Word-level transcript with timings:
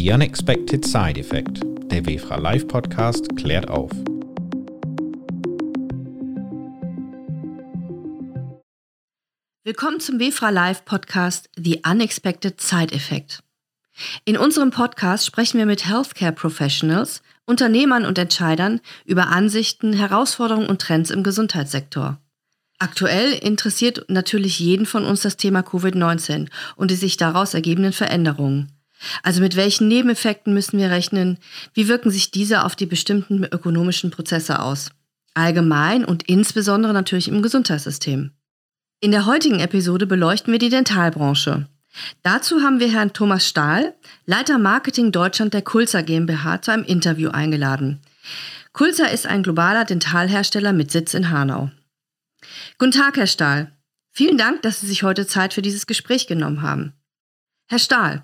The 0.00 0.12
Unexpected 0.12 0.84
Side 0.84 1.18
Effect. 1.18 1.60
Der 1.90 2.06
WFRA 2.06 2.36
Live 2.36 2.68
Podcast 2.68 3.34
klärt 3.34 3.68
auf. 3.68 3.90
Willkommen 9.64 9.98
zum 9.98 10.20
WFRA 10.20 10.50
Live 10.50 10.84
Podcast 10.84 11.50
The 11.56 11.82
Unexpected 11.84 12.60
Side 12.60 12.94
Effect. 12.94 13.42
In 14.24 14.36
unserem 14.36 14.70
Podcast 14.70 15.26
sprechen 15.26 15.58
wir 15.58 15.66
mit 15.66 15.88
Healthcare 15.88 16.30
Professionals, 16.30 17.20
Unternehmern 17.44 18.06
und 18.06 18.18
Entscheidern 18.18 18.80
über 19.04 19.26
Ansichten, 19.26 19.94
Herausforderungen 19.94 20.68
und 20.68 20.80
Trends 20.80 21.10
im 21.10 21.24
Gesundheitssektor. 21.24 22.20
Aktuell 22.78 23.32
interessiert 23.32 24.04
natürlich 24.06 24.60
jeden 24.60 24.86
von 24.86 25.04
uns 25.04 25.22
das 25.22 25.36
Thema 25.36 25.62
Covid-19 25.62 26.48
und 26.76 26.92
die 26.92 26.94
sich 26.94 27.16
daraus 27.16 27.54
ergebenden 27.54 27.92
Veränderungen. 27.92 28.77
Also 29.22 29.40
mit 29.40 29.56
welchen 29.56 29.88
Nebeneffekten 29.88 30.52
müssen 30.54 30.78
wir 30.78 30.90
rechnen? 30.90 31.38
Wie 31.74 31.88
wirken 31.88 32.10
sich 32.10 32.30
diese 32.30 32.64
auf 32.64 32.76
die 32.76 32.86
bestimmten 32.86 33.44
ökonomischen 33.44 34.10
Prozesse 34.10 34.60
aus? 34.60 34.90
Allgemein 35.34 36.04
und 36.04 36.24
insbesondere 36.24 36.92
natürlich 36.92 37.28
im 37.28 37.42
Gesundheitssystem. 37.42 38.32
In 39.00 39.10
der 39.12 39.26
heutigen 39.26 39.60
Episode 39.60 40.06
beleuchten 40.06 40.52
wir 40.52 40.58
die 40.58 40.70
Dentalbranche. 40.70 41.68
Dazu 42.22 42.60
haben 42.62 42.80
wir 42.80 42.90
Herrn 42.90 43.12
Thomas 43.12 43.46
Stahl, 43.46 43.94
Leiter 44.26 44.58
Marketing 44.58 45.12
Deutschland 45.12 45.54
der 45.54 45.62
Kulzer 45.62 46.02
GmbH, 46.02 46.62
zu 46.62 46.72
einem 46.72 46.84
Interview 46.84 47.30
eingeladen. 47.30 48.00
Kulzer 48.72 49.10
ist 49.10 49.26
ein 49.26 49.42
globaler 49.42 49.84
Dentalhersteller 49.84 50.72
mit 50.72 50.90
Sitz 50.90 51.14
in 51.14 51.30
Hanau. 51.30 51.70
Guten 52.78 52.92
Tag, 52.92 53.16
Herr 53.16 53.26
Stahl. 53.26 53.72
Vielen 54.12 54.38
Dank, 54.38 54.62
dass 54.62 54.80
Sie 54.80 54.86
sich 54.86 55.02
heute 55.02 55.26
Zeit 55.26 55.54
für 55.54 55.62
dieses 55.62 55.86
Gespräch 55.86 56.26
genommen 56.26 56.62
haben. 56.62 56.92
Herr 57.70 57.78
Stahl, 57.78 58.22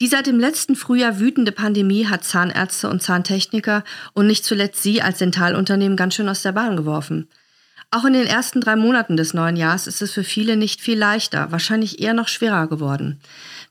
die 0.00 0.06
seit 0.06 0.28
dem 0.28 0.38
letzten 0.38 0.76
Frühjahr 0.76 1.18
wütende 1.18 1.50
Pandemie 1.50 2.06
hat 2.06 2.22
Zahnärzte 2.22 2.88
und 2.88 3.02
Zahntechniker 3.02 3.82
und 4.12 4.28
nicht 4.28 4.44
zuletzt 4.44 4.84
Sie 4.84 5.02
als 5.02 5.18
Dentalunternehmen 5.18 5.96
ganz 5.96 6.14
schön 6.14 6.28
aus 6.28 6.42
der 6.42 6.52
Bahn 6.52 6.76
geworfen. 6.76 7.28
Auch 7.90 8.04
in 8.04 8.12
den 8.12 8.28
ersten 8.28 8.60
drei 8.60 8.76
Monaten 8.76 9.16
des 9.16 9.34
neuen 9.34 9.56
Jahres 9.56 9.88
ist 9.88 10.00
es 10.00 10.12
für 10.12 10.22
viele 10.22 10.56
nicht 10.56 10.80
viel 10.80 10.96
leichter, 10.96 11.50
wahrscheinlich 11.50 12.00
eher 12.00 12.14
noch 12.14 12.28
schwerer 12.28 12.68
geworden. 12.68 13.20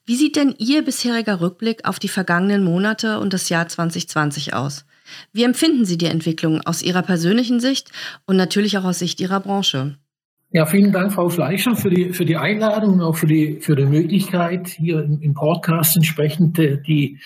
Wie 0.05 0.17
sieht 0.17 0.35
denn 0.35 0.55
Ihr 0.57 0.81
bisheriger 0.81 1.39
Rückblick 1.39 1.85
auf 1.85 1.99
die 1.99 2.09
vergangenen 2.09 2.66
Monate 2.66 3.19
und 3.19 3.31
das 3.31 3.47
Jahr 3.47 3.69
2020 3.69 4.53
aus? 4.53 4.83
Wie 5.31 5.44
empfinden 5.44 5.85
Sie 5.85 5.97
die 5.97 6.07
Entwicklung 6.07 6.59
aus 6.61 6.81
Ihrer 6.81 7.01
persönlichen 7.01 7.61
Sicht 7.61 7.91
und 8.25 8.35
natürlich 8.35 8.77
auch 8.77 8.83
aus 8.83 8.99
Sicht 8.99 9.21
Ihrer 9.21 9.39
Branche? 9.39 9.97
Ja, 10.55 10.67
vielen 10.67 10.91
Dank, 10.91 11.11
Frau 11.11 11.29
Fleischer, 11.29 11.75
für 11.75 11.89
die, 11.89 12.13
für 12.13 12.25
die 12.25 12.37
Einladung 12.37 12.93
und 12.93 13.01
auch 13.01 13.15
für 13.15 13.25
die, 13.25 13.59
für 13.59 13.75
die 13.75 13.87
Möglichkeit, 13.87 14.67
hier 14.67 15.01
im, 15.01 15.19
im 15.19 15.33
Podcast 15.33 15.95
entsprechend 15.95 16.59
äh, 16.59 16.79
die, 16.79 17.19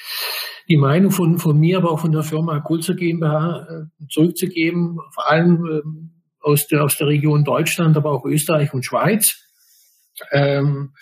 die 0.70 0.78
Meinung 0.78 1.12
von, 1.12 1.38
von 1.38 1.60
mir, 1.60 1.80
aber 1.80 1.92
auch 1.92 2.00
von 2.00 2.14
der 2.14 2.24
Firma 2.24 2.62
Kulzer 2.62 2.96
GmbH 2.96 3.68
äh, 3.70 4.08
zurückzugeben, 4.10 5.00
vor 5.14 5.30
allem 5.30 5.66
ähm, 5.66 6.12
aus, 6.40 6.68
der, 6.68 6.86
aus 6.86 6.96
der 6.96 7.08
Region 7.08 7.44
Deutschland, 7.44 7.98
aber 7.98 8.14
auch 8.14 8.24
Österreich 8.24 8.74
und 8.74 8.86
Schweiz. 8.86 9.36
Ähm, 10.32 10.94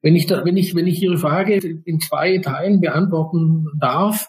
wenn 0.00 0.16
ich, 0.16 0.26
da, 0.26 0.44
wenn, 0.44 0.56
ich, 0.56 0.74
wenn 0.74 0.88
ich 0.88 1.00
Ihre 1.00 1.16
Frage 1.16 1.60
in 1.84 2.00
zwei 2.00 2.38
Teilen 2.38 2.80
beantworten 2.80 3.66
darf, 3.78 4.26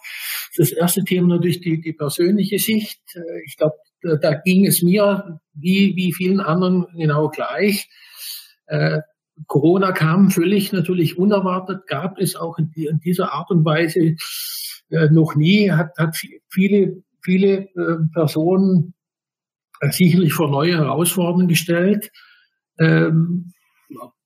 das 0.56 0.70
erste 0.70 1.02
Thema 1.02 1.34
natürlich 1.34 1.60
die, 1.60 1.80
die 1.80 1.94
persönliche 1.94 2.60
Sicht. 2.60 3.00
Äh, 3.16 3.42
ich 3.44 3.56
glaube, 3.56 3.74
da, 4.20 4.34
ging 4.34 4.66
es 4.66 4.82
mir 4.82 5.40
wie, 5.54 5.94
wie 5.96 6.12
vielen 6.12 6.40
anderen 6.40 6.86
genau 6.96 7.28
gleich. 7.28 7.88
Äh, 8.66 9.00
Corona 9.46 9.92
kam 9.92 10.30
völlig 10.30 10.72
natürlich 10.72 11.18
unerwartet, 11.18 11.86
gab 11.86 12.18
es 12.18 12.36
auch 12.36 12.58
in, 12.58 12.70
in 12.74 13.00
dieser 13.00 13.32
Art 13.32 13.50
und 13.50 13.64
Weise 13.64 14.16
äh, 14.90 15.08
noch 15.10 15.34
nie, 15.34 15.70
hat, 15.70 15.90
hat 15.98 16.16
viele, 16.48 17.02
viele 17.20 17.68
äh, 17.74 17.96
Personen 18.12 18.94
äh, 19.80 19.90
sicherlich 19.90 20.32
vor 20.32 20.50
neue 20.50 20.76
Herausforderungen 20.76 21.48
gestellt. 21.48 22.10
Ähm, 22.78 23.52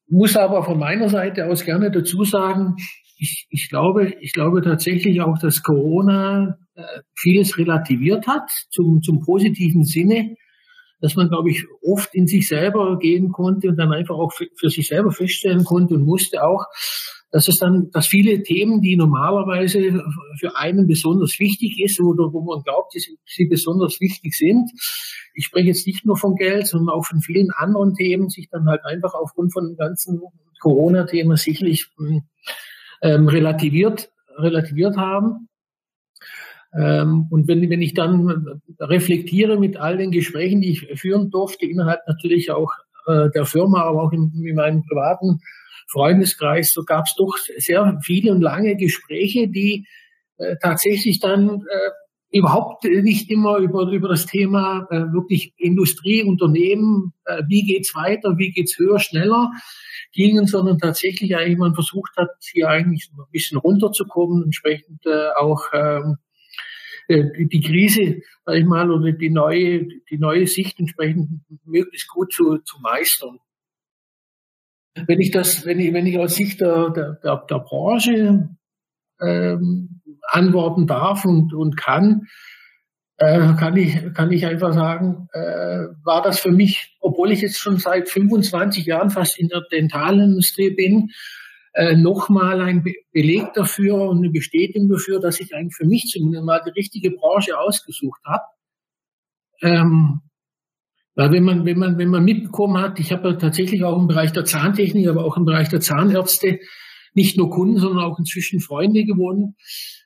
muss 0.09 0.37
aber 0.37 0.65
von 0.65 0.79
meiner 0.79 1.09
Seite 1.09 1.47
aus 1.47 1.65
gerne 1.65 1.91
dazu 1.91 2.25
sagen, 2.25 2.77
ich, 3.19 3.47
ich 3.51 3.69
glaube, 3.69 4.15
ich 4.21 4.33
glaube 4.33 4.63
tatsächlich 4.63 5.21
auch, 5.21 5.39
dass 5.39 5.63
Corona 5.63 6.59
vieles 7.15 7.59
relativiert 7.59 8.27
hat 8.27 8.51
zum, 8.71 9.03
zum 9.03 9.21
positiven 9.21 9.85
Sinne, 9.85 10.37
dass 11.01 11.15
man, 11.15 11.29
glaube 11.29 11.51
ich, 11.51 11.65
oft 11.83 12.15
in 12.15 12.27
sich 12.27 12.49
selber 12.49 12.99
gehen 12.99 13.31
konnte 13.31 13.69
und 13.69 13.77
dann 13.77 13.93
einfach 13.93 14.17
auch 14.17 14.33
für, 14.33 14.71
sich 14.71 14.89
selber 14.89 15.13
feststellen 15.13 15.65
konnte 15.65 15.95
und 15.95 16.05
musste 16.05 16.45
auch, 16.45 16.65
dass 17.31 17.47
es 17.47 17.59
dann, 17.59 17.91
dass 17.93 18.07
viele 18.07 18.43
Themen, 18.43 18.81
die 18.81 18.97
normalerweise 18.97 20.03
für 20.41 20.57
einen 20.57 20.87
besonders 20.87 21.39
wichtig 21.39 21.79
ist 21.81 22.01
oder 22.01 22.33
wo 22.33 22.41
man 22.41 22.63
glaubt, 22.63 22.95
dass 22.95 23.07
sie 23.27 23.47
besonders 23.47 24.01
wichtig 24.01 24.35
sind, 24.35 24.71
ich 25.35 25.45
spreche 25.45 25.69
jetzt 25.69 25.87
nicht 25.87 26.05
nur 26.05 26.17
von 26.17 26.35
Geld, 26.35 26.67
sondern 26.67 26.95
auch 26.97 27.05
von 27.05 27.21
vielen 27.21 27.51
anderen 27.53 27.95
Themen, 27.95 28.29
sich 28.29 28.49
dann 28.51 28.67
halt 28.67 28.85
einfach 28.85 29.15
aufgrund 29.15 29.53
von 29.53 29.69
dem 29.69 29.77
ganzen 29.77 30.21
Corona-Thema 30.61 31.37
sicherlich 31.37 31.87
ähm, 33.03 33.29
relativiert, 33.29 34.11
relativiert 34.37 34.97
haben. 34.97 35.49
Ähm, 36.75 37.27
und 37.31 37.49
wenn, 37.49 37.69
wenn 37.71 37.83
ich 37.83 37.95
dann 37.95 38.61
reflektiere 38.79 39.59
mit 39.59 39.77
all 39.77 39.97
den 39.97 40.11
Gesprächen, 40.11 40.61
die 40.61 40.73
ich 40.73 41.01
führen 41.01 41.31
durfte, 41.31 41.67
innerhalb 41.67 42.01
natürlich 42.07 42.51
auch 42.51 42.73
äh, 43.07 43.31
der 43.35 43.47
Firma, 43.47 43.83
aber 43.83 44.03
auch 44.03 44.13
in, 44.13 44.33
in 44.45 44.57
meinem 44.57 44.85
privaten 44.85 45.41
Freundeskreis, 45.91 46.73
so 46.73 46.85
gab 46.85 47.07
es 47.07 47.15
doch 47.17 47.37
sehr 47.57 47.99
viele 48.03 48.33
und 48.33 48.43
lange 48.43 48.77
Gespräche, 48.77 49.49
die 49.49 49.87
äh, 50.37 50.57
tatsächlich 50.61 51.21
dann 51.21 51.49
äh, 51.49 51.91
überhaupt 52.31 52.85
nicht 52.85 53.31
immer 53.31 53.57
über, 53.57 53.91
über 53.91 54.09
das 54.09 54.27
Thema 54.27 54.87
äh, 54.91 55.13
wirklich 55.13 55.55
Industrie, 55.57 56.23
Unternehmen, 56.23 57.15
äh, 57.25 57.43
wie 57.49 57.63
geht's 57.63 57.95
weiter, 57.95 58.35
wie 58.37 58.51
geht's 58.51 58.79
höher, 58.79 58.99
schneller 58.99 59.51
gingen, 60.13 60.47
sondern 60.47 60.79
tatsächlich 60.79 61.37
eigentlich 61.37 61.59
man 61.59 61.75
versucht 61.75 62.13
hat, 62.17 62.31
hier 62.41 62.69
eigentlich 62.69 63.11
ein 63.13 63.25
bisschen 63.31 63.59
runterzukommen, 63.59 64.45
entsprechend 64.45 65.05
äh, 65.07 65.29
auch 65.37 65.63
ähm, 65.73 66.17
äh, 66.17 66.28
die 67.09 67.61
Krise, 67.61 68.23
sag 68.45 68.57
ich 68.57 68.65
mal, 68.65 68.91
oder 68.91 69.13
die 69.13 69.31
neue, 69.31 69.87
die 70.11 70.19
neue 70.19 70.47
Sicht 70.47 70.79
entsprechend 70.79 71.41
möglichst 71.65 72.09
gut 72.09 72.33
zu, 72.33 72.59
zu 72.59 72.79
meistern. 72.81 73.39
Wenn 75.07 75.21
ich 75.21 75.31
das, 75.31 75.65
wenn 75.65 75.81
ich, 75.81 75.93
wenn 75.93 76.07
ich 76.07 76.19
aus 76.19 76.35
Sicht 76.35 76.61
der, 76.61 76.91
der, 76.91 77.13
der, 77.23 77.47
der 77.49 77.59
Branche 77.61 78.49
ähm, 79.21 80.01
antworten 80.23 80.87
darf 80.87 81.25
und, 81.25 81.55
und 81.55 81.77
kann, 81.77 82.27
äh, 83.17 83.55
kann 83.55 83.77
ich, 83.77 84.15
kann 84.15 84.31
ich 84.31 84.47
einfach 84.47 84.73
sagen, 84.73 85.29
äh, 85.33 85.87
war 86.05 86.23
das 86.23 86.41
für 86.41 86.51
mich, 86.51 86.97
obwohl 87.01 87.33
ich 87.33 87.41
jetzt 87.41 87.59
schon 87.59 87.79
seit 87.79 88.09
25 88.09 88.87
Jahren 88.87 89.11
fast 89.11 89.39
in 89.39 89.49
der 89.49 89.63
Dentalindustrie 89.73 90.71
bin, 90.71 91.11
äh, 91.79 91.97
nochmal 91.97 92.61
ein 92.61 92.83
Be 92.83 92.95
Beleg 93.13 93.53
dafür 93.55 93.95
und 94.11 94.19
eine 94.19 94.31
Bestätigung 94.31 94.89
dafür, 94.89 95.21
dass 95.21 95.39
ich 95.39 95.55
eigentlich 95.55 95.77
für 95.77 95.87
mich 95.87 96.07
zumindest 96.07 96.45
mal 96.45 96.61
die 96.67 96.71
richtige 96.71 97.13
Branche 97.13 97.57
ausgesucht 97.57 98.21
habe. 98.25 98.43
Ähm, 99.63 100.21
weil 101.15 101.31
wenn 101.31 101.45
man, 101.45 101.65
wenn 101.65 101.79
man, 101.79 101.97
wenn 101.97 102.09
man 102.09 102.25
mitbekommen 102.25 102.79
hat, 102.79 102.99
ich 102.99 103.13
habe 103.13 103.29
ja 103.29 103.35
tatsächlich 103.37 103.85
auch 103.85 103.97
im 103.97 104.09
Bereich 104.09 104.33
der 104.33 104.45
Zahntechnik, 104.45 105.07
aber 105.07 105.25
auch 105.25 105.37
im 105.37 105.45
Bereich 105.45 105.69
der 105.69 105.81
Zahnärzte 105.81 106.59
nicht 107.15 107.37
nur 107.37 107.49
Kunden, 107.49 107.79
sondern 107.79 108.05
auch 108.05 108.19
inzwischen 108.19 108.59
Freunde 108.59 109.05
gewonnen. 109.05 109.55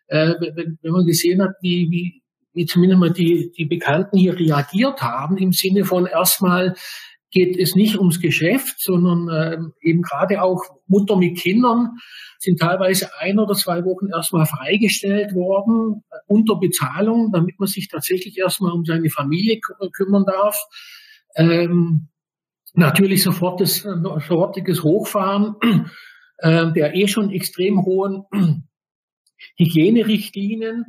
Äh, 0.09 0.35
wenn, 0.41 0.79
wenn 0.83 0.93
man 0.93 1.07
gesehen 1.07 1.41
hat, 1.41 1.53
wie, 1.63 1.91
wie, 1.91 2.23
wie 2.53 2.67
zumindest 2.67 3.01
mal 3.01 3.13
die, 3.13 3.51
die 3.57 3.65
Bekannten 3.65 4.19
hier 4.19 4.39
reagiert 4.39 5.01
haben, 5.01 5.39
im 5.39 5.53
Sinne 5.53 5.87
von 5.87 6.05
erstmal 6.05 6.75
geht 7.33 7.59
es 7.59 7.75
nicht 7.75 7.99
ums 7.99 8.21
Geschäft, 8.21 8.77
sondern 8.79 9.29
äh, 9.29 9.59
eben 9.81 10.03
gerade 10.03 10.43
auch 10.43 10.63
Mutter 10.87 11.17
mit 11.17 11.39
Kindern 11.39 11.97
sind 12.39 12.61
teilweise 12.61 13.09
ein 13.19 13.39
oder 13.39 13.55
zwei 13.55 13.85
Wochen 13.85 14.09
erstmal 14.09 14.47
freigestellt 14.47 15.35
worden 15.35 16.05
äh, 16.11 16.17
unter 16.27 16.57
Bezahlung, 16.57 17.33
damit 17.33 17.59
man 17.59 17.67
sich 17.67 17.89
tatsächlich 17.89 18.39
erstmal 18.39 18.73
um 18.73 18.85
seine 18.85 19.11
Familie 19.11 19.61
kümmern 19.93 20.25
darf. 20.25 20.57
Ähm, 21.35 22.09
natürlich 22.75 23.23
sofort 23.23 23.61
das, 23.61 23.79
sofortiges 23.79 24.83
Hochfahren 24.83 25.57
äh, 26.43 26.73
der 26.73 26.95
eh 26.95 27.07
schon 27.09 27.31
extrem 27.31 27.83
hohen 27.85 28.25
Hygienerichtlinien, 29.57 30.85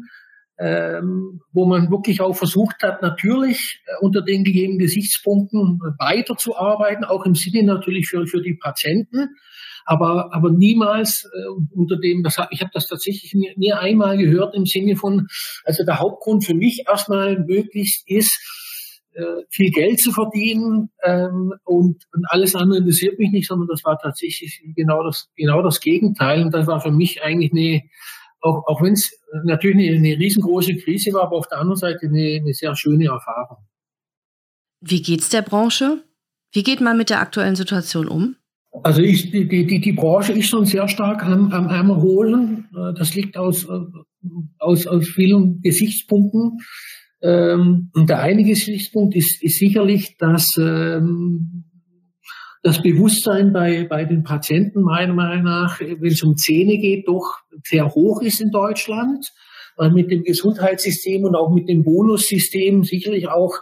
ähm, 0.59 1.41
wo 1.51 1.65
man 1.65 1.89
wirklich 1.89 2.21
auch 2.21 2.35
versucht 2.35 2.83
hat, 2.83 3.01
natürlich 3.01 3.81
äh, 3.85 3.91
unter 4.01 4.21
den 4.21 4.43
gegebenen 4.43 4.79
Gesichtspunkten 4.79 5.79
weiterzuarbeiten, 5.99 7.03
auch 7.05 7.25
im 7.25 7.35
Sinne 7.35 7.63
natürlich 7.63 8.07
für, 8.07 8.27
für 8.27 8.41
die 8.41 8.55
Patienten, 8.55 9.29
aber, 9.85 10.33
aber 10.33 10.51
niemals 10.51 11.25
äh, 11.25 11.75
unter 11.75 11.97
dem, 11.97 12.23
das, 12.23 12.37
ich 12.51 12.61
habe 12.61 12.71
das 12.73 12.87
tatsächlich 12.87 13.33
nie, 13.33 13.51
nie 13.57 13.73
einmal 13.73 14.17
gehört 14.17 14.55
im 14.55 14.65
Sinne 14.65 14.95
von, 14.95 15.27
also 15.65 15.83
der 15.83 15.99
Hauptgrund 15.99 16.45
für 16.45 16.53
mich 16.53 16.85
erstmal 16.87 17.39
möglichst 17.39 18.07
ist, 18.07 18.39
äh, 19.15 19.43
viel 19.49 19.69
Geld 19.71 19.99
zu 19.99 20.11
verdienen 20.11 20.89
ähm, 21.03 21.53
und, 21.65 22.03
und 22.13 22.25
alles 22.29 22.55
andere 22.55 22.79
interessiert 22.79 23.19
mich 23.19 23.31
nicht, 23.31 23.47
sondern 23.47 23.67
das 23.67 23.83
war 23.83 23.97
tatsächlich 23.99 24.61
genau 24.75 25.03
das, 25.03 25.29
genau 25.35 25.61
das 25.61 25.81
Gegenteil. 25.81 26.43
Und 26.43 26.53
das 26.53 26.65
war 26.65 26.79
für 26.79 26.91
mich 26.91 27.21
eigentlich 27.23 27.51
eine 27.51 27.83
auch, 28.43 28.67
auch 28.67 28.81
wenn 28.81 28.93
es 28.93 29.11
natürlich 29.45 29.89
eine, 29.89 29.97
eine, 29.97 30.19
riesengroße 30.19 30.75
Krise 30.75 31.13
war, 31.13 31.23
aber 31.23 31.37
auf 31.37 31.47
der 31.47 31.59
anderen 31.59 31.79
Seite 31.79 32.07
eine, 32.07 32.39
eine 32.41 32.53
sehr 32.53 32.75
schöne 32.75 33.05
Erfahrung. 33.05 33.65
Wie 34.81 35.01
geht's 35.01 35.29
der 35.29 35.41
Branche? 35.41 36.03
Wie 36.51 36.63
geht 36.63 36.81
man 36.81 36.97
mit 36.97 37.09
der 37.09 37.21
aktuellen 37.21 37.55
Situation 37.55 38.07
um? 38.07 38.35
Also 38.83 39.01
ich, 39.01 39.31
die, 39.31 39.47
die, 39.47 39.79
die 39.79 39.93
Branche 39.93 40.33
ist 40.33 40.47
schon 40.47 40.65
sehr 40.65 40.87
stark 40.87 41.23
am, 41.23 41.51
am, 41.51 41.67
am 41.67 41.89
Erholen. 41.89 42.69
Äh, 42.75 42.93
das 42.97 43.13
liegt 43.15 43.37
aus, 43.37 43.65
äh, 43.65 43.79
aus, 44.59 44.87
aus 44.87 45.07
vielen 45.07 45.61
Gesichtspunkten. 45.61 46.59
Ähm, 47.21 47.91
und 47.93 48.09
der 48.09 48.19
eine 48.19 48.43
Gesichtspunkt 48.43 49.15
ist, 49.15 49.41
ist 49.41 49.59
sicherlich, 49.59 50.17
dass 50.17 50.57
ähm, 50.59 51.65
das 52.63 52.81
Bewusstsein 52.81 53.51
bei, 53.51 53.83
bei 53.83 54.05
den 54.05 54.23
Patienten 54.23 54.81
meiner 54.81 55.13
Meinung 55.13 55.43
nach, 55.43 55.81
wenn 55.81 56.11
es 56.11 56.23
um 56.23 56.37
Zähne 56.37 56.77
geht, 56.77 57.09
doch 57.09 57.39
sehr 57.65 57.93
hoch 57.93 58.21
ist 58.21 58.39
in 58.39 58.51
Deutschland, 58.51 59.31
weil 59.75 59.91
mit 59.91 60.09
dem 60.09 60.23
Gesundheitssystem 60.23 61.25
und 61.25 61.35
auch 61.35 61.53
mit 61.53 61.67
dem 61.67 61.83
Bonussystem 61.83 62.85
sicherlich 62.85 63.27
auch 63.27 63.57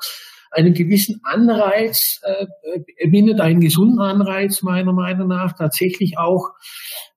einen 0.51 0.75
gewissen 0.75 1.19
Anreiz, 1.24 2.19
äh, 2.21 3.07
bindet 3.07 3.42
einen 3.42 3.62
gesunden 3.62 4.00
Anreiz 4.00 4.62
meiner 4.62 4.94
Meinung 4.94 5.30
nach 5.30 5.57
tatsächlich 5.57 6.19
auch 6.19 6.50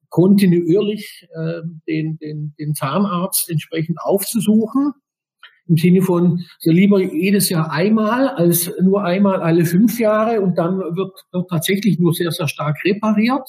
kontinuierlich 0.09 1.29
äh, 1.35 1.61
den, 1.87 2.17
den, 2.17 2.55
den 2.59 2.75
Zahnarzt 2.75 3.51
entsprechend 3.51 3.99
aufzusuchen. 4.01 4.93
Im 5.67 5.77
Sinne 5.77 6.03
von 6.03 6.45
so 6.59 6.71
lieber 6.71 7.01
jedes 7.01 7.49
Jahr 7.49 7.71
einmal 7.71 8.29
als 8.29 8.71
nur 8.83 9.03
einmal 9.03 9.41
alle 9.41 9.65
fünf 9.65 9.99
Jahre 9.99 10.41
und 10.41 10.59
dann 10.59 10.79
wird, 10.79 11.13
wird 11.33 11.49
tatsächlich 11.49 11.99
nur 11.99 12.13
sehr, 12.13 12.31
sehr 12.31 12.49
stark 12.49 12.77
repariert. 12.85 13.49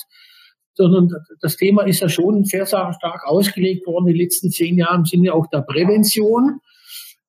Sondern 0.76 1.10
das 1.42 1.56
Thema 1.56 1.84
ist 1.84 2.02
ja 2.02 2.10
schon 2.10 2.44
sehr, 2.44 2.66
sehr 2.66 2.94
stark 2.94 3.26
ausgelegt 3.26 3.88
worden 3.88 4.08
in 4.08 4.14
den 4.14 4.22
letzten 4.22 4.50
zehn 4.50 4.78
Jahren 4.78 5.02
im 5.02 5.06
Sinne 5.06 5.34
auch 5.34 5.48
der 5.48 5.62
Prävention 5.62 6.60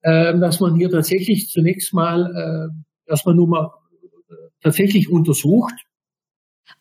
äh, 0.07 0.39
dass 0.39 0.61
man 0.61 0.77
hier 0.77 0.89
tatsächlich 0.89 1.49
zunächst 1.51 1.93
mal 1.93 2.71
äh, 3.07 3.11
erstmal 3.11 3.35
nur 3.35 3.49
mal 3.49 3.71
äh, 4.29 4.35
tatsächlich 4.63 5.11
untersucht. 5.11 5.75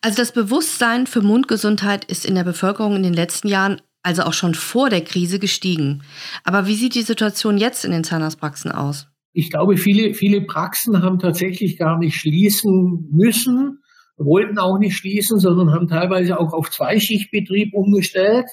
Also 0.00 0.18
das 0.18 0.30
Bewusstsein 0.30 1.06
für 1.08 1.22
Mundgesundheit 1.22 2.04
ist 2.04 2.24
in 2.24 2.36
der 2.36 2.44
Bevölkerung 2.44 2.94
in 2.94 3.02
den 3.02 3.14
letzten 3.14 3.48
Jahren, 3.48 3.82
also 4.06 4.22
auch 4.22 4.32
schon 4.32 4.54
vor 4.54 4.88
der 4.88 5.02
Krise, 5.02 5.38
gestiegen. 5.38 6.02
Aber 6.44 6.66
wie 6.66 6.76
sieht 6.76 6.94
die 6.94 7.02
Situation 7.02 7.58
jetzt 7.58 7.84
in 7.84 7.90
den 7.90 8.04
Zahnarztpraxen 8.04 8.70
aus? 8.70 9.08
Ich 9.32 9.50
glaube, 9.50 9.76
viele, 9.76 10.14
viele 10.14 10.40
Praxen 10.42 11.02
haben 11.02 11.18
tatsächlich 11.18 11.76
gar 11.76 11.98
nicht 11.98 12.14
schließen 12.14 13.08
müssen, 13.10 13.80
wollten 14.16 14.58
auch 14.58 14.78
nicht 14.78 14.96
schließen, 14.96 15.40
sondern 15.40 15.72
haben 15.72 15.88
teilweise 15.88 16.38
auch 16.38 16.52
auf 16.52 16.70
Zweischichtbetrieb 16.70 17.74
umgestellt 17.74 18.46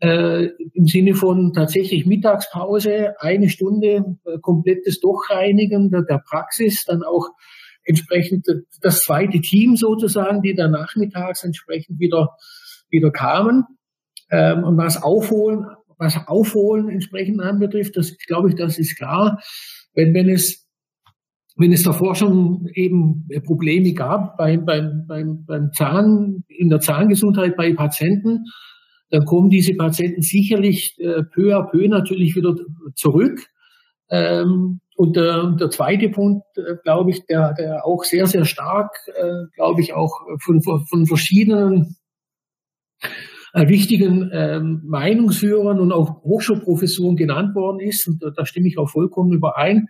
äh, 0.00 0.46
im 0.74 0.86
Sinne 0.86 1.14
von 1.14 1.52
tatsächlich 1.52 2.06
Mittagspause, 2.06 3.14
eine 3.18 3.48
Stunde 3.48 4.16
äh, 4.24 4.38
komplettes 4.40 5.00
Durchreinigen 5.00 5.90
der, 5.90 6.02
der, 6.02 6.22
Praxis, 6.24 6.84
dann 6.84 7.02
auch 7.02 7.28
entsprechend 7.84 8.46
das 8.80 9.00
zweite 9.00 9.40
Team 9.40 9.76
sozusagen, 9.76 10.40
die 10.42 10.54
dann 10.54 10.70
nachmittags 10.70 11.42
entsprechend 11.42 11.98
wieder, 11.98 12.36
wieder 12.90 13.10
kamen. 13.10 13.64
Ähm, 14.30 14.64
und 14.64 14.76
was 14.76 15.02
aufholen, 15.02 15.66
was 15.98 16.16
aufholen 16.26 16.88
entsprechend 16.88 17.40
anbetrifft, 17.40 17.96
das 17.96 18.16
glaube 18.26 18.50
ich, 18.50 18.54
das 18.54 18.78
ist 18.78 18.96
klar. 18.96 19.40
Wenn, 19.94 20.14
wenn 20.14 20.28
es 20.28 20.68
wenn 21.58 21.72
es 21.72 21.82
davor 21.82 22.14
schon 22.14 22.68
eben 22.74 23.28
Probleme 23.44 23.92
gab 23.92 24.36
beim, 24.36 24.64
beim, 24.64 25.06
beim, 25.08 25.44
beim 25.44 25.72
Zahn, 25.72 26.44
in 26.46 26.68
der 26.68 26.78
Zahngesundheit 26.78 27.56
bei 27.56 27.74
Patienten, 27.74 28.44
dann 29.10 29.24
kommen 29.24 29.50
diese 29.50 29.74
Patienten 29.74 30.22
sicherlich 30.22 30.96
äh, 31.00 31.24
peu 31.24 31.56
à 31.56 31.68
peu 31.68 31.88
natürlich 31.88 32.36
wieder 32.36 32.54
zurück. 32.94 33.40
Ähm, 34.08 34.80
und 34.96 35.16
der, 35.16 35.56
der 35.58 35.70
zweite 35.70 36.08
Punkt, 36.10 36.44
äh, 36.56 36.76
glaube 36.84 37.10
ich, 37.10 37.26
der, 37.26 37.54
der 37.54 37.84
auch 37.84 38.04
sehr, 38.04 38.26
sehr 38.26 38.44
stark, 38.44 38.94
äh, 39.16 39.46
glaube 39.54 39.80
ich, 39.80 39.94
auch 39.94 40.12
von, 40.40 40.62
von 40.62 41.06
verschiedenen 41.06 41.96
wichtigen 43.66 44.30
ähm, 44.32 44.82
Meinungsführern 44.84 45.80
und 45.80 45.90
auch 45.90 46.22
Hochschulprofessoren 46.22 47.16
genannt 47.16 47.56
worden 47.56 47.80
ist, 47.80 48.06
und 48.06 48.22
da, 48.22 48.30
da 48.30 48.46
stimme 48.46 48.68
ich 48.68 48.78
auch 48.78 48.88
vollkommen 48.88 49.32
überein, 49.32 49.88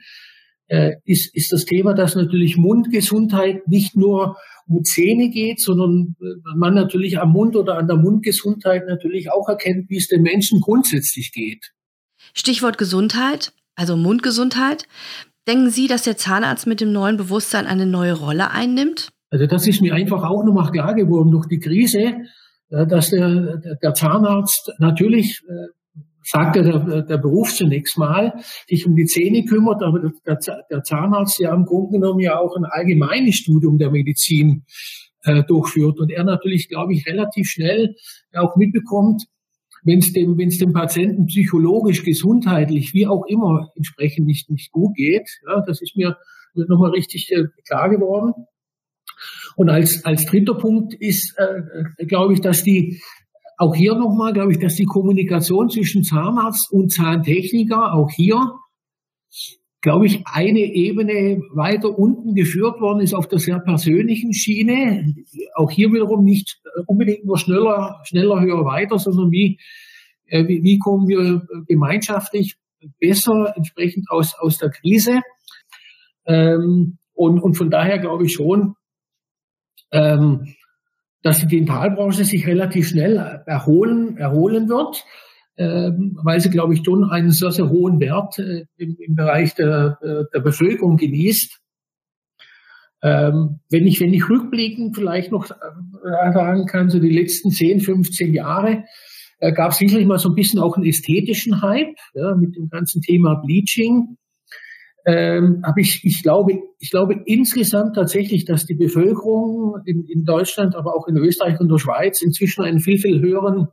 äh, 0.69 0.97
ist, 1.05 1.35
ist 1.35 1.53
das 1.53 1.65
Thema, 1.65 1.95
dass 1.95 2.15
natürlich 2.15 2.57
Mundgesundheit 2.57 3.67
nicht 3.69 3.97
nur 3.97 4.37
um 4.67 4.85
Zähne 4.85 5.31
geht, 5.31 5.61
sondern 5.61 6.15
äh, 6.21 6.57
man 6.57 6.75
natürlich 6.75 7.19
am 7.19 7.33
Mund 7.33 7.57
oder 7.57 7.77
an 7.79 7.89
der 7.89 7.97
Mundgesundheit 7.97 8.87
natürlich 8.87 9.31
auch 9.33 9.49
erkennt, 9.49 9.91
wie 9.91 9.97
es 9.97 10.09
den 10.09 10.23
Menschen 10.23 10.61
grundsätzlich 10.61 11.33
geht. 11.33 11.73
Stichwort 12.35 12.79
Gesundheit, 12.79 13.53
also 13.75 13.97
Mundgesundheit. 13.97 14.87
Denken 15.47 15.71
Sie, 15.71 15.87
dass 15.87 16.03
der 16.03 16.19
Zahnarzt 16.19 16.67
mit 16.67 16.81
dem 16.81 16.93
neuen 16.93 17.17
Bewusstsein 17.17 17.67
eine 17.67 17.87
neue 17.87 18.13
Rolle 18.13 18.51
einnimmt? 18.51 19.09
Also 19.31 19.47
das 19.47 19.67
ist 19.67 19.81
mir 19.81 19.95
einfach 19.95 20.23
auch 20.23 20.45
nochmal 20.45 20.71
klar 20.71 20.95
geworden 20.95 21.31
durch 21.31 21.47
die 21.47 21.59
Krise, 21.59 22.17
dass 22.71 23.11
der, 23.11 23.57
der 23.83 23.95
Zahnarzt 23.95 24.73
natürlich 24.79 25.43
sagt 26.23 26.57
ja 26.57 26.63
der, 26.63 27.03
der 27.03 27.19
Beruf 27.19 27.55
zunächst 27.55 27.97
mal, 27.97 28.35
sich 28.69 28.87
um 28.87 28.95
die 28.95 29.07
Zähne 29.07 29.45
kümmert, 29.45 29.83
aber 29.83 30.13
der, 30.27 30.39
der 30.71 30.83
Zahnarzt 30.83 31.41
ja 31.41 31.55
im 31.55 31.65
Grunde 31.65 31.99
genommen 31.99 32.21
ja 32.21 32.39
auch 32.39 32.55
ein 32.57 32.67
allgemeines 32.67 33.37
Studium 33.37 33.79
der 33.79 33.91
Medizin 33.91 34.65
äh, 35.25 35.43
durchführt 35.45 35.99
und 35.99 36.11
er 36.11 36.25
natürlich, 36.25 36.69
glaube 36.69 36.93
ich, 36.93 37.07
relativ 37.07 37.49
schnell 37.49 37.95
auch 38.35 38.57
mitbekommt, 38.57 39.25
wenn 39.83 40.01
es 40.01 40.13
dem, 40.13 40.37
wenn 40.37 40.49
es 40.49 40.59
dem 40.59 40.73
Patienten 40.73 41.27
psychologisch, 41.27 42.05
gesundheitlich, 42.05 42.93
wie 42.95 43.07
auch 43.07 43.25
immer 43.27 43.71
entsprechend 43.75 44.27
nicht, 44.27 44.51
nicht 44.51 44.71
gut 44.71 44.95
geht. 44.97 45.29
Ja, 45.47 45.63
das 45.67 45.81
ist 45.81 45.97
mir 45.97 46.17
nochmal 46.55 46.91
richtig 46.91 47.31
äh, 47.33 47.45
klar 47.67 47.89
geworden. 47.89 48.47
Und 49.57 49.71
als, 49.71 50.05
als 50.05 50.25
dritter 50.27 50.55
Punkt 50.55 50.95
ist, 50.95 51.37
äh, 51.39 52.07
glaube 52.07 52.35
ich, 52.35 52.41
dass 52.41 52.63
die, 52.63 53.01
auch 53.57 53.75
hier 53.75 53.95
nochmal, 53.95 54.33
glaube 54.33 54.53
ich, 54.53 54.59
dass 54.59 54.77
die 54.77 54.85
Kommunikation 54.85 55.69
zwischen 55.69 56.05
Zahnarzt 56.05 56.71
und 56.71 56.93
Zahntechniker 56.93 57.93
auch 57.93 58.11
hier, 58.11 58.53
glaube 59.81 60.07
ich, 60.07 60.23
eine 60.27 60.61
Ebene 60.61 61.41
weiter 61.53 61.99
unten 61.99 62.35
geführt 62.35 62.81
worden 62.81 63.01
ist 63.01 63.15
auf 63.15 63.29
der 63.29 63.39
sehr 63.39 63.59
persönlichen 63.61 64.33
Schiene. 64.33 65.15
Auch 65.55 65.71
hier 65.71 65.93
wiederum 65.93 66.25
nicht 66.25 66.61
unbedingt 66.87 67.25
nur 67.25 67.39
schneller, 67.39 68.01
schneller, 68.05 68.41
höher, 68.41 68.65
weiter, 68.65 68.99
sondern 68.99 69.31
wie, 69.31 69.59
äh, 70.27 70.47
wie, 70.47 70.79
kommen 70.79 71.09
wir 71.09 71.47
gemeinschaftlich 71.67 72.57
besser 73.01 73.55
entsprechend 73.57 74.11
aus, 74.11 74.35
aus 74.39 74.59
der 74.59 74.71
Krise. 74.71 75.21
Ähm, 76.27 76.99
und, 77.13 77.41
und 77.41 77.55
von 77.55 77.71
daher 77.71 77.99
glaube 77.99 78.27
ich 78.27 78.35
schon, 78.35 78.75
ähm, 79.93 80.55
dass 81.23 81.41
die 81.41 81.47
Dentalbranche 81.47 82.25
sich 82.25 82.47
relativ 82.47 82.89
schnell 82.89 83.43
erholen, 83.47 84.17
erholen 84.17 84.69
wird, 84.69 85.05
ähm, 85.57 86.17
weil 86.23 86.41
sie, 86.41 86.51
glaube 86.51 86.75
ich, 86.75 86.85
schon 86.85 87.11
einen 87.11 87.31
sehr, 87.31 87.51
sehr 87.51 87.69
hohen 87.69 87.99
Wert 88.01 88.39
äh, 88.39 88.67
im, 88.77 88.97
im, 89.01 89.15
Bereich 89.17 89.55
der, 89.55 89.99
äh, 90.03 90.25
der 90.33 90.41
Bevölkerung 90.41 90.97
genießt. 90.97 91.59
Ähm, 93.03 93.61
wenn 93.71 93.87
ich, 93.87 94.01
wenn 94.01 94.15
ich 94.15 94.29
rückblickend 94.29 94.97
vielleicht 94.97 95.33
noch 95.33 95.51
äh, 95.51 96.33
sagen 96.33 96.67
kann, 96.67 96.91
so 96.91 96.99
die 96.99 97.11
letzten 97.11 97.51
10, 97.51 97.81
15 97.81 98.35
Jahre, 98.35 98.85
äh, 99.41 99.53
gab 99.53 99.73
es 99.73 99.79
sicherlich 99.79 100.07
mal 100.07 100.19
so 100.19 100.29
ein 100.29 100.35
bisschen 100.35 100.61
auch 100.61 100.77
einen 100.77 100.87
ästhetischen 100.87 101.63
Hype 101.63 101.97
ja, 102.15 102.35
mit 102.35 102.57
dem 102.57 102.69
ganzen 102.69 103.03
Thema 103.03 103.37
Bleaching 103.45 104.17
ähm, 105.05 105.61
aber 105.63 105.79
ich, 105.79 106.05
ich, 106.05 106.23
glaube, 106.23 106.61
ich 106.79 106.91
glaube 106.91 107.23
insgesamt 107.25 107.95
tatsächlich, 107.95 108.45
dass 108.45 108.67
die 108.67 108.75
Bevölkerung 108.75 109.77
in, 109.85 110.05
in 110.05 110.25
Deutschland, 110.25 110.75
aber 110.75 110.95
auch 110.95 111.07
in 111.09 111.17
Österreich 111.17 111.61
und 111.61 111.71
der 111.71 111.79
Schweiz 111.79 112.21
inzwischen 112.21 112.63
einen 112.63 112.81
viel, 112.81 112.99
viel 112.99 113.21
höheren 113.21 113.69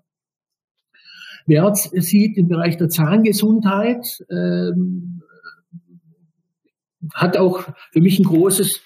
Wert 1.46 1.78
sieht 1.78 2.38
im 2.38 2.48
Bereich 2.48 2.78
der 2.78 2.90
Zahngesundheit. 2.90 4.24
Ähm, 4.30 5.22
hat 7.14 7.38
auch 7.38 7.64
für 7.92 8.02
mich 8.02 8.20
ein 8.20 8.26
großes 8.26 8.82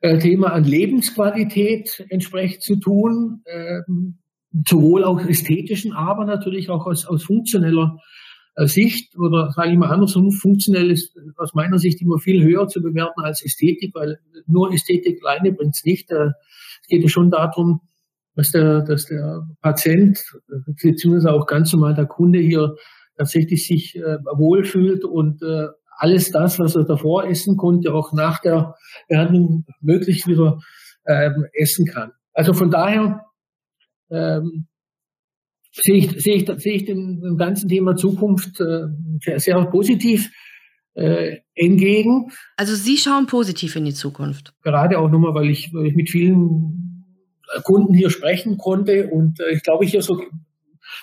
äh, 0.00 0.18
Thema 0.18 0.52
an 0.52 0.64
Lebensqualität 0.64 2.04
entsprechend 2.10 2.62
zu 2.62 2.76
tun, 2.76 3.42
ähm, 3.46 4.18
sowohl 4.66 5.04
auch 5.04 5.20
ästhetischen, 5.20 5.92
aber 5.92 6.24
natürlich 6.24 6.70
auch 6.70 6.86
aus, 6.86 7.06
aus 7.06 7.24
funktioneller 7.24 7.98
Sicht 8.56 9.16
oder 9.18 9.50
sage 9.50 9.72
ich 9.72 9.76
mal 9.76 9.90
andersrum, 9.90 10.30
funktionell 10.30 10.90
ist 10.90 11.14
aus 11.36 11.52
meiner 11.52 11.78
Sicht 11.78 12.00
immer 12.00 12.18
viel 12.18 12.42
höher 12.42 12.68
zu 12.68 12.80
bewerten 12.80 13.20
als 13.20 13.44
Ästhetik, 13.44 13.94
weil 13.94 14.18
nur 14.46 14.72
Ästhetik 14.72 15.20
alleine 15.22 15.52
bringt 15.52 15.74
es 15.74 15.84
nicht. 15.84 16.10
Äh, 16.10 16.30
es 16.80 16.88
geht 16.88 17.02
ja 17.02 17.08
schon 17.08 17.30
darum, 17.30 17.80
dass 18.34 18.50
der, 18.52 18.82
dass 18.82 19.06
der 19.06 19.46
Patient 19.60 20.22
beziehungsweise 20.82 21.32
auch 21.32 21.46
ganz 21.46 21.72
normal 21.72 21.94
der 21.94 22.06
Kunde 22.06 22.38
hier 22.38 22.74
tatsächlich 23.16 23.66
sich 23.66 23.96
äh, 23.96 24.18
wohlfühlt 24.36 25.04
und 25.04 25.42
äh, 25.42 25.68
alles 25.98 26.30
das, 26.30 26.58
was 26.58 26.76
er 26.76 26.84
davor 26.84 27.26
essen 27.26 27.56
konnte, 27.56 27.94
auch 27.94 28.12
nach 28.12 28.40
der 28.40 28.74
Behandlung 29.08 29.64
möglichst 29.80 30.26
wieder 30.26 30.58
ähm, 31.06 31.46
essen 31.52 31.86
kann. 31.86 32.12
Also 32.34 32.52
von 32.52 32.70
daher 32.70 33.24
ähm, 34.10 34.66
sehe 35.82 35.96
ich, 35.96 36.10
sehe 36.22 36.36
ich, 36.36 36.62
sehe 36.62 36.74
ich 36.74 36.84
dem, 36.84 37.20
dem 37.20 37.36
ganzen 37.36 37.68
Thema 37.68 37.96
Zukunft 37.96 38.60
äh, 38.60 38.86
sehr, 39.20 39.40
sehr 39.40 39.64
positiv 39.66 40.30
äh, 40.94 41.38
entgegen. 41.54 42.30
Also 42.56 42.74
Sie 42.74 42.96
schauen 42.96 43.26
positiv 43.26 43.76
in 43.76 43.84
die 43.84 43.94
Zukunft. 43.94 44.54
Gerade 44.62 44.98
auch 44.98 45.10
nochmal, 45.10 45.34
weil 45.34 45.50
ich, 45.50 45.72
weil 45.72 45.86
ich 45.86 45.94
mit 45.94 46.10
vielen 46.10 47.04
Kunden 47.64 47.94
hier 47.94 48.10
sprechen 48.10 48.58
konnte 48.58 49.08
und 49.08 49.40
äh, 49.40 49.54
ich 49.54 49.62
glaube, 49.62 49.84
hier 49.84 50.02
so 50.02 50.20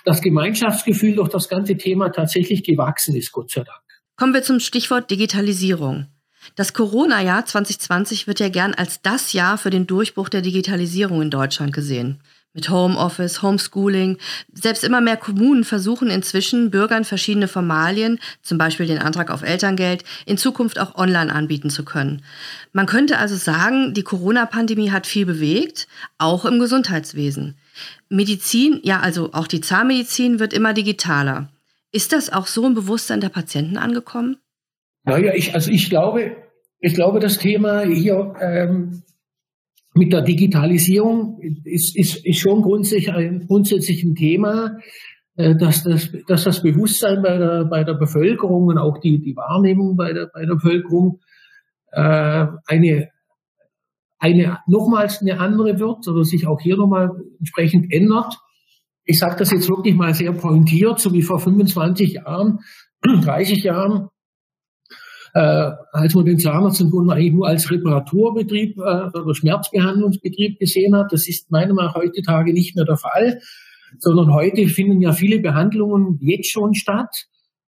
das 0.06 0.22
Gemeinschaftsgefühl 0.22 1.16
durch 1.16 1.30
das 1.30 1.48
ganze 1.48 1.78
Thema 1.78 2.10
tatsächlich 2.10 2.64
gewachsen 2.64 3.16
ist, 3.16 3.32
Gott 3.32 3.52
sei 3.52 3.64
Dank. 3.64 3.82
Kommen 4.16 4.34
wir 4.34 4.44
zum 4.44 4.60
Stichwort 4.60 5.10
Digitalisierung. 5.12 6.08
Das 6.56 6.74
Corona-Jahr 6.74 7.46
2020 7.46 8.28
wird 8.28 8.40
ja 8.40 8.50
gern 8.50 8.74
als 8.74 9.02
das 9.02 9.34
Jahr 9.34 9.58
für 9.58 9.70
den 9.70 9.88
Durchbruch 9.88 10.30
der 10.30 10.42
Digitalisierung 10.42 11.22
in 11.22 11.30
Deutschland 11.30 11.74
gesehen. 11.74 12.22
Mit 12.56 12.70
Homeoffice, 12.70 13.42
Homeschooling. 13.42 14.20
Selbst 14.54 14.84
immer 14.84 15.02
mehr 15.02 15.18
Kommunen 15.18 15.64
versuchen 15.64 16.12
inzwischen 16.12 16.70
Bürgern 16.70 17.04
verschiedene 17.04 17.48
Formalien, 17.48 18.20
zum 18.44 18.60
Beispiel 18.60 18.86
den 18.86 19.00
Antrag 19.00 19.32
auf 19.32 19.42
Elterngeld, 19.42 20.04
in 20.28 20.38
Zukunft 20.38 20.80
auch 20.80 20.94
online 20.96 21.34
anbieten 21.34 21.72
zu 21.72 21.84
können. 21.84 22.24
Man 22.72 22.86
könnte 22.86 23.18
also 23.18 23.36
sagen, 23.36 23.96
die 23.96 24.04
Corona-Pandemie 24.04 24.92
hat 24.92 25.08
viel 25.08 25.26
bewegt, 25.26 25.88
auch 26.20 26.46
im 26.46 26.60
Gesundheitswesen. 26.60 27.58
Medizin, 28.10 28.80
ja 28.84 29.00
also 29.00 29.34
auch 29.34 29.48
die 29.48 29.62
Zahnmedizin 29.62 30.40
wird 30.40 30.54
immer 30.54 30.74
digitaler. 30.74 31.50
Ist 31.92 32.14
das 32.14 32.32
auch 32.32 32.46
so 32.46 32.68
im 32.68 32.76
Bewusstsein 32.76 33.22
der 33.22 33.30
Patienten 33.30 33.78
angekommen? 33.78 34.38
Naja, 35.06 35.34
ich, 35.34 35.56
also 35.56 35.72
ich 35.72 35.90
glaube, 35.90 36.36
ich 36.80 36.94
glaube, 36.94 37.20
das 37.20 37.40
Thema 37.40 37.82
hier 37.82 38.36
ähm, 38.40 39.04
mit 39.94 40.12
der 40.12 40.22
Digitalisierung 40.22 41.40
ist, 41.66 41.96
ist, 41.96 42.26
ist 42.26 42.40
schon 42.40 42.62
grundsätzlich 42.62 43.12
ein, 43.12 43.46
grundsätzlich 43.48 44.04
ein 44.04 44.16
Thema, 44.16 44.78
äh, 45.36 45.56
dass, 45.56 45.84
das, 45.84 46.12
dass 46.28 46.44
das 46.44 46.62
Bewusstsein 46.62 47.22
bei 47.22 47.38
der, 47.38 47.66
bei 47.66 47.84
der 47.84 47.94
Bevölkerung 47.94 48.68
und 48.68 48.78
auch 48.78 49.00
die, 49.00 49.20
die 49.20 49.36
Wahrnehmung 49.36 49.96
bei 49.96 50.14
der, 50.14 50.30
bei 50.34 50.46
der 50.46 50.56
Bevölkerung 50.56 51.20
äh, 51.92 52.48
eine, 52.66 53.10
eine 54.20 54.60
nochmals 54.68 55.22
eine 55.22 55.40
andere 55.40 55.80
wird 55.80 56.08
oder 56.08 56.24
sich 56.24 56.48
auch 56.48 56.60
hier 56.60 56.78
nochmal 56.78 57.12
entsprechend 57.40 57.92
ändert. 57.94 58.38
Ich 59.06 59.20
sage 59.20 59.36
das 59.38 59.52
jetzt 59.52 59.70
wirklich 59.70 59.96
mal 59.96 60.14
sehr 60.14 60.32
pointiert, 60.32 61.00
so 61.00 61.14
wie 61.14 61.22
vor 61.22 61.40
25 61.40 62.14
Jahren, 62.14 62.60
30 63.02 63.64
Jahren, 63.64 64.10
äh, 65.34 65.72
als 65.92 66.14
man 66.14 66.26
den 66.26 66.40
Zahnarzt 66.40 66.82
im 66.82 66.92
Grunde 66.92 67.14
eigentlich 67.14 67.34
nur 67.34 67.48
als 67.48 67.70
Reparaturbetrieb 67.72 68.78
äh, 68.78 69.18
oder 69.18 69.34
Schmerzbehandlungsbetrieb 69.34 70.60
gesehen 70.60 70.96
hat. 70.96 71.12
Das 71.12 71.28
ist 71.28 71.52
meiner 71.52 71.74
Meinung 71.74 71.94
nach 71.94 71.96
heutzutage 71.96 72.54
nicht 72.54 72.76
mehr 72.76 72.86
der 72.86 72.98
Fall, 72.98 73.42
sondern 74.00 74.34
heute 74.34 74.68
finden 74.68 75.02
ja 75.02 75.12
viele 75.12 75.40
Behandlungen 75.40 76.20
jetzt 76.22 76.52
schon 76.52 76.76
statt, 76.76 77.28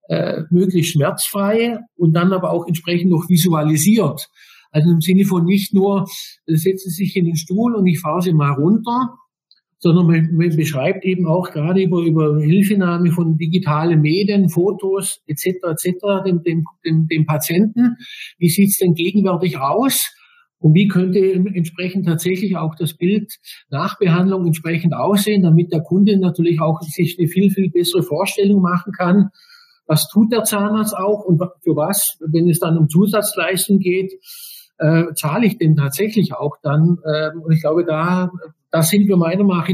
äh, 0.09 0.41
möglichst 0.49 0.93
schmerzfrei 0.93 1.79
und 1.95 2.13
dann 2.13 2.33
aber 2.33 2.51
auch 2.51 2.67
entsprechend 2.67 3.11
noch 3.11 3.29
visualisiert. 3.29 4.29
Also 4.71 4.89
im 4.89 5.01
Sinne 5.01 5.25
von 5.25 5.45
nicht 5.45 5.73
nur, 5.73 6.07
setzen 6.47 6.89
Sie 6.89 7.03
sich 7.03 7.15
in 7.15 7.25
den 7.25 7.35
Stuhl 7.35 7.75
und 7.75 7.85
ich 7.87 7.99
fahre 7.99 8.21
Sie 8.21 8.33
mal 8.33 8.53
runter, 8.53 9.15
sondern 9.81 10.05
man, 10.37 10.55
beschreibt 10.55 11.03
eben 11.05 11.25
auch 11.27 11.51
gerade 11.51 11.81
über, 11.81 12.01
über 12.01 12.39
Hilfenahme 12.39 13.11
von 13.11 13.37
digitalen 13.37 13.99
Medien, 14.01 14.47
Fotos 14.47 15.21
etc. 15.25 15.45
etc. 15.71 16.23
dem, 16.25 16.43
dem, 16.43 16.63
dem, 16.85 17.07
dem 17.07 17.25
Patienten. 17.25 17.97
Wie 18.37 18.49
sieht's 18.49 18.77
denn 18.77 18.93
gegenwärtig 18.93 19.57
aus? 19.57 20.13
Und 20.59 20.75
wie 20.75 20.87
könnte 20.87 21.19
entsprechend 21.19 22.05
tatsächlich 22.05 22.55
auch 22.55 22.75
das 22.75 22.95
Bild 22.95 23.33
nach 23.71 23.97
Behandlung 23.97 24.45
entsprechend 24.45 24.93
aussehen, 24.93 25.41
damit 25.41 25.73
der 25.73 25.81
Kunde 25.81 26.19
natürlich 26.19 26.61
auch 26.61 26.79
sich 26.81 27.17
eine 27.17 27.27
viel, 27.27 27.49
viel 27.49 27.71
bessere 27.71 28.03
Vorstellung 28.03 28.61
machen 28.61 28.93
kann, 28.95 29.29
was 29.87 30.07
tut 30.07 30.31
der 30.31 30.43
Zahnarzt 30.43 30.95
auch 30.95 31.25
und 31.25 31.41
für 31.63 31.75
was, 31.75 32.19
wenn 32.19 32.47
es 32.47 32.59
dann 32.59 32.77
um 32.77 32.87
Zusatzleistung 32.87 33.79
geht, 33.79 34.13
äh, 34.77 35.05
zahle 35.15 35.47
ich 35.47 35.57
denn 35.57 35.75
tatsächlich 35.75 36.33
auch 36.33 36.57
dann? 36.61 36.99
Äh, 37.03 37.31
und 37.35 37.51
ich 37.51 37.61
glaube, 37.61 37.83
da 37.83 38.29
da 38.71 38.81
sind 38.81 39.07
wir 39.07 39.17
meiner 39.17 39.43
Meinung 39.43 39.57
nach 39.57 39.69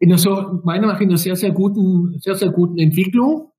in 0.00 0.12
einer, 0.12 0.98
einer 0.98 1.16
sehr, 1.16 1.36
sehr 1.36 1.52
guten, 1.52 2.18
sehr, 2.20 2.34
sehr 2.34 2.50
guten 2.50 2.78
Entwicklung. 2.78 3.52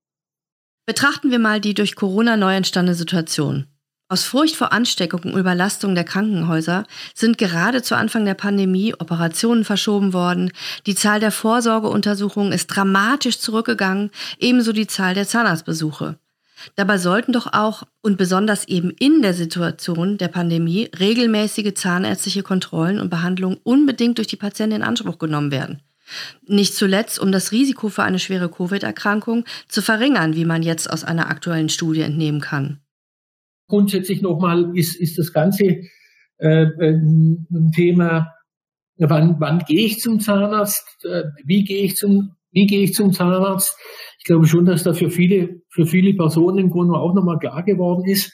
Betrachten 0.86 1.30
wir 1.30 1.38
mal 1.38 1.60
die 1.60 1.74
durch 1.74 1.96
Corona 1.96 2.36
neu 2.36 2.54
entstandene 2.54 2.94
Situation. 2.94 3.66
Aus 4.10 4.24
Furcht 4.24 4.56
vor 4.56 4.72
Ansteckung 4.72 5.20
und 5.24 5.36
Überlastung 5.36 5.94
der 5.94 6.04
Krankenhäuser 6.04 6.86
sind 7.14 7.36
gerade 7.36 7.82
zu 7.82 7.94
Anfang 7.94 8.24
der 8.24 8.32
Pandemie 8.32 8.94
Operationen 8.94 9.64
verschoben 9.64 10.14
worden, 10.14 10.50
die 10.86 10.94
Zahl 10.94 11.20
der 11.20 11.30
Vorsorgeuntersuchungen 11.30 12.52
ist 12.52 12.68
dramatisch 12.68 13.38
zurückgegangen, 13.38 14.10
ebenso 14.38 14.72
die 14.72 14.86
Zahl 14.86 15.12
der 15.12 15.26
Zahnarztbesuche. 15.26 16.18
Dabei 16.76 16.98
sollten 16.98 17.32
doch 17.32 17.52
auch 17.52 17.84
und 18.02 18.18
besonders 18.18 18.66
eben 18.66 18.90
in 18.90 19.22
der 19.22 19.34
Situation 19.34 20.18
der 20.18 20.28
Pandemie 20.28 20.90
regelmäßige 20.98 21.74
zahnärztliche 21.74 22.42
Kontrollen 22.42 23.00
und 23.00 23.10
Behandlungen 23.10 23.58
unbedingt 23.62 24.18
durch 24.18 24.26
die 24.26 24.36
Patienten 24.36 24.76
in 24.76 24.82
Anspruch 24.82 25.18
genommen 25.18 25.50
werden. 25.50 25.82
Nicht 26.46 26.74
zuletzt, 26.74 27.18
um 27.18 27.32
das 27.32 27.52
Risiko 27.52 27.88
für 27.88 28.02
eine 28.02 28.18
schwere 28.18 28.48
Covid-Erkrankung 28.48 29.44
zu 29.68 29.82
verringern, 29.82 30.34
wie 30.34 30.44
man 30.44 30.62
jetzt 30.62 30.90
aus 30.90 31.04
einer 31.04 31.28
aktuellen 31.28 31.68
Studie 31.68 32.00
entnehmen 32.00 32.40
kann. 32.40 32.80
Grundsätzlich 33.68 34.22
nochmal 34.22 34.70
ist, 34.74 34.96
ist 34.96 35.18
das 35.18 35.32
Ganze 35.32 35.82
äh, 36.38 36.66
Thema, 37.74 38.34
wann, 38.96 39.36
wann 39.38 39.58
gehe 39.60 39.84
ich 39.84 40.00
zum 40.00 40.20
Zahnarzt, 40.20 41.04
äh, 41.04 41.24
wie 41.44 41.64
gehe 41.64 41.84
ich 41.84 41.96
zum, 41.96 42.36
wie 42.50 42.66
gehe 42.66 42.82
ich 42.82 42.94
zum 42.94 43.12
Zahnarzt 43.12 43.76
ich 44.18 44.24
glaube 44.24 44.46
schon, 44.46 44.66
dass 44.66 44.82
da 44.82 44.92
für 44.92 45.10
viele, 45.10 45.62
für 45.70 45.86
viele 45.86 46.12
Personen 46.14 46.58
im 46.58 46.70
Grunde 46.70 46.98
auch 46.98 47.14
nochmal 47.14 47.38
klar 47.38 47.62
geworden 47.62 48.04
ist, 48.04 48.32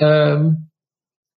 ähm, 0.00 0.70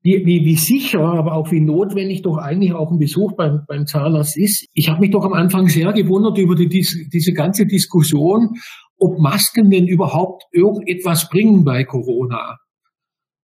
wie, 0.03 0.25
wie, 0.25 0.45
wie 0.45 0.55
sicher, 0.55 1.01
aber 1.01 1.33
auch 1.33 1.51
wie 1.51 1.59
notwendig 1.59 2.23
doch 2.23 2.37
eigentlich 2.37 2.73
auch 2.73 2.91
ein 2.91 2.97
Besuch 2.97 3.33
beim, 3.35 3.65
beim 3.67 3.85
Zahnarzt 3.85 4.37
ist. 4.37 4.67
Ich 4.73 4.89
habe 4.89 5.01
mich 5.01 5.11
doch 5.11 5.25
am 5.25 5.33
Anfang 5.33 5.67
sehr 5.67 5.91
gewundert 5.93 6.37
über 6.39 6.55
die, 6.55 6.69
diese, 6.69 7.33
ganze 7.33 7.67
Diskussion, 7.67 8.55
ob 8.97 9.19
Masken 9.19 9.69
denn 9.69 9.87
überhaupt 9.87 10.43
irgendetwas 10.51 11.29
bringen 11.29 11.63
bei 11.63 11.83
Corona. 11.83 12.57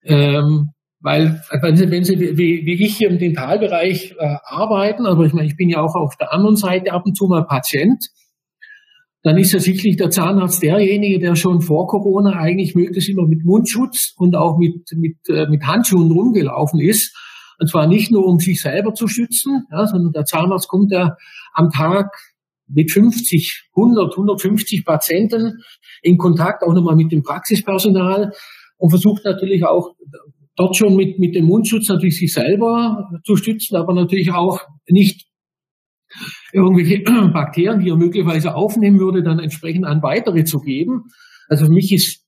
Ähm, 0.05 0.71
weil 1.01 1.43
wenn 1.61 1.77
Sie, 1.77 1.91
wenn 1.91 2.05
Sie 2.05 2.21
wie, 2.21 2.65
wie 2.67 2.85
ich 2.85 2.97
hier 2.97 3.11
im 3.11 3.19
Dentalbereich 3.19 4.15
äh, 4.19 4.37
arbeiten, 4.45 5.07
aber 5.07 5.25
ich 5.25 5.33
meine, 5.33 5.49
ich 5.49 5.57
bin 5.57 5.71
ja 5.71 5.81
auch 5.81 5.97
auf 5.97 6.17
der 6.17 6.33
anderen 6.33 6.57
Seite 6.57 6.93
ab 6.93 7.03
und 7.05 7.17
zu 7.17 7.27
mal 7.27 7.47
Patient, 7.47 8.05
dann 9.25 9.39
ist 9.39 9.53
ja 9.53 9.59
sicherlich 9.59 9.97
der 9.97 10.11
Zahnarzt 10.11 10.63
derjenige, 10.63 11.19
der 11.19 11.35
schon 11.35 11.63
vor 11.63 11.87
Corona 11.89 12.33
eigentlich 12.33 12.75
möglichst 12.75 13.09
immer 13.09 13.27
mit 13.27 13.43
Mundschutz 13.43 14.13
und 14.19 14.37
auch 14.37 14.59
mit, 14.59 14.87
mit, 14.97 15.17
äh, 15.29 15.47
mit 15.49 15.63
Handschuhen 15.63 16.13
rumgelaufen 16.13 16.79
ist. 16.79 17.17
Und 17.59 17.71
zwar 17.71 17.87
nicht 17.87 18.13
nur, 18.13 18.27
um 18.27 18.39
sich 18.39 18.61
selber 18.61 18.93
zu 18.93 19.09
schützen, 19.09 19.65
ja, 19.73 19.87
sondern 19.87 20.13
der 20.13 20.27
Zahnarzt 20.27 20.69
kommt 20.69 20.93
ja 20.93 21.17
am 21.55 21.71
Tag 21.71 22.11
mit 22.69 22.93
50, 22.93 23.71
100, 23.75 24.13
150 24.13 24.85
Patienten 24.85 25.55
in 26.03 26.19
Kontakt, 26.19 26.63
auch 26.63 26.75
nochmal 26.75 26.97
mit 26.97 27.11
dem 27.11 27.23
Praxispersonal 27.23 28.33
und 28.77 28.91
versucht 28.91 29.25
natürlich 29.25 29.65
auch 29.65 29.95
dort 30.57 30.77
schon 30.77 30.97
mit, 30.97 31.19
mit 31.19 31.35
dem 31.35 31.47
Mundschutz 31.47 31.89
natürlich 31.89 32.19
sich 32.19 32.35
selber 32.35 33.09
zu 33.25 33.37
stützen, 33.37 33.77
aber 33.77 33.95
natürlich 33.95 34.33
auch 34.33 34.61
nicht 34.87 35.27
irgendwelche 36.53 37.03
Bakterien, 37.33 37.81
die 37.81 37.91
er 37.91 37.97
möglicherweise 37.97 38.55
aufnehmen 38.55 38.99
würde, 38.99 39.23
dann 39.23 39.39
entsprechend 39.39 39.87
an 39.87 40.03
weitere 40.03 40.45
zu 40.45 40.61
geben. 40.61 41.05
Also 41.49 41.67
für 41.67 41.73
mich 41.73 41.93
ist 41.93 42.25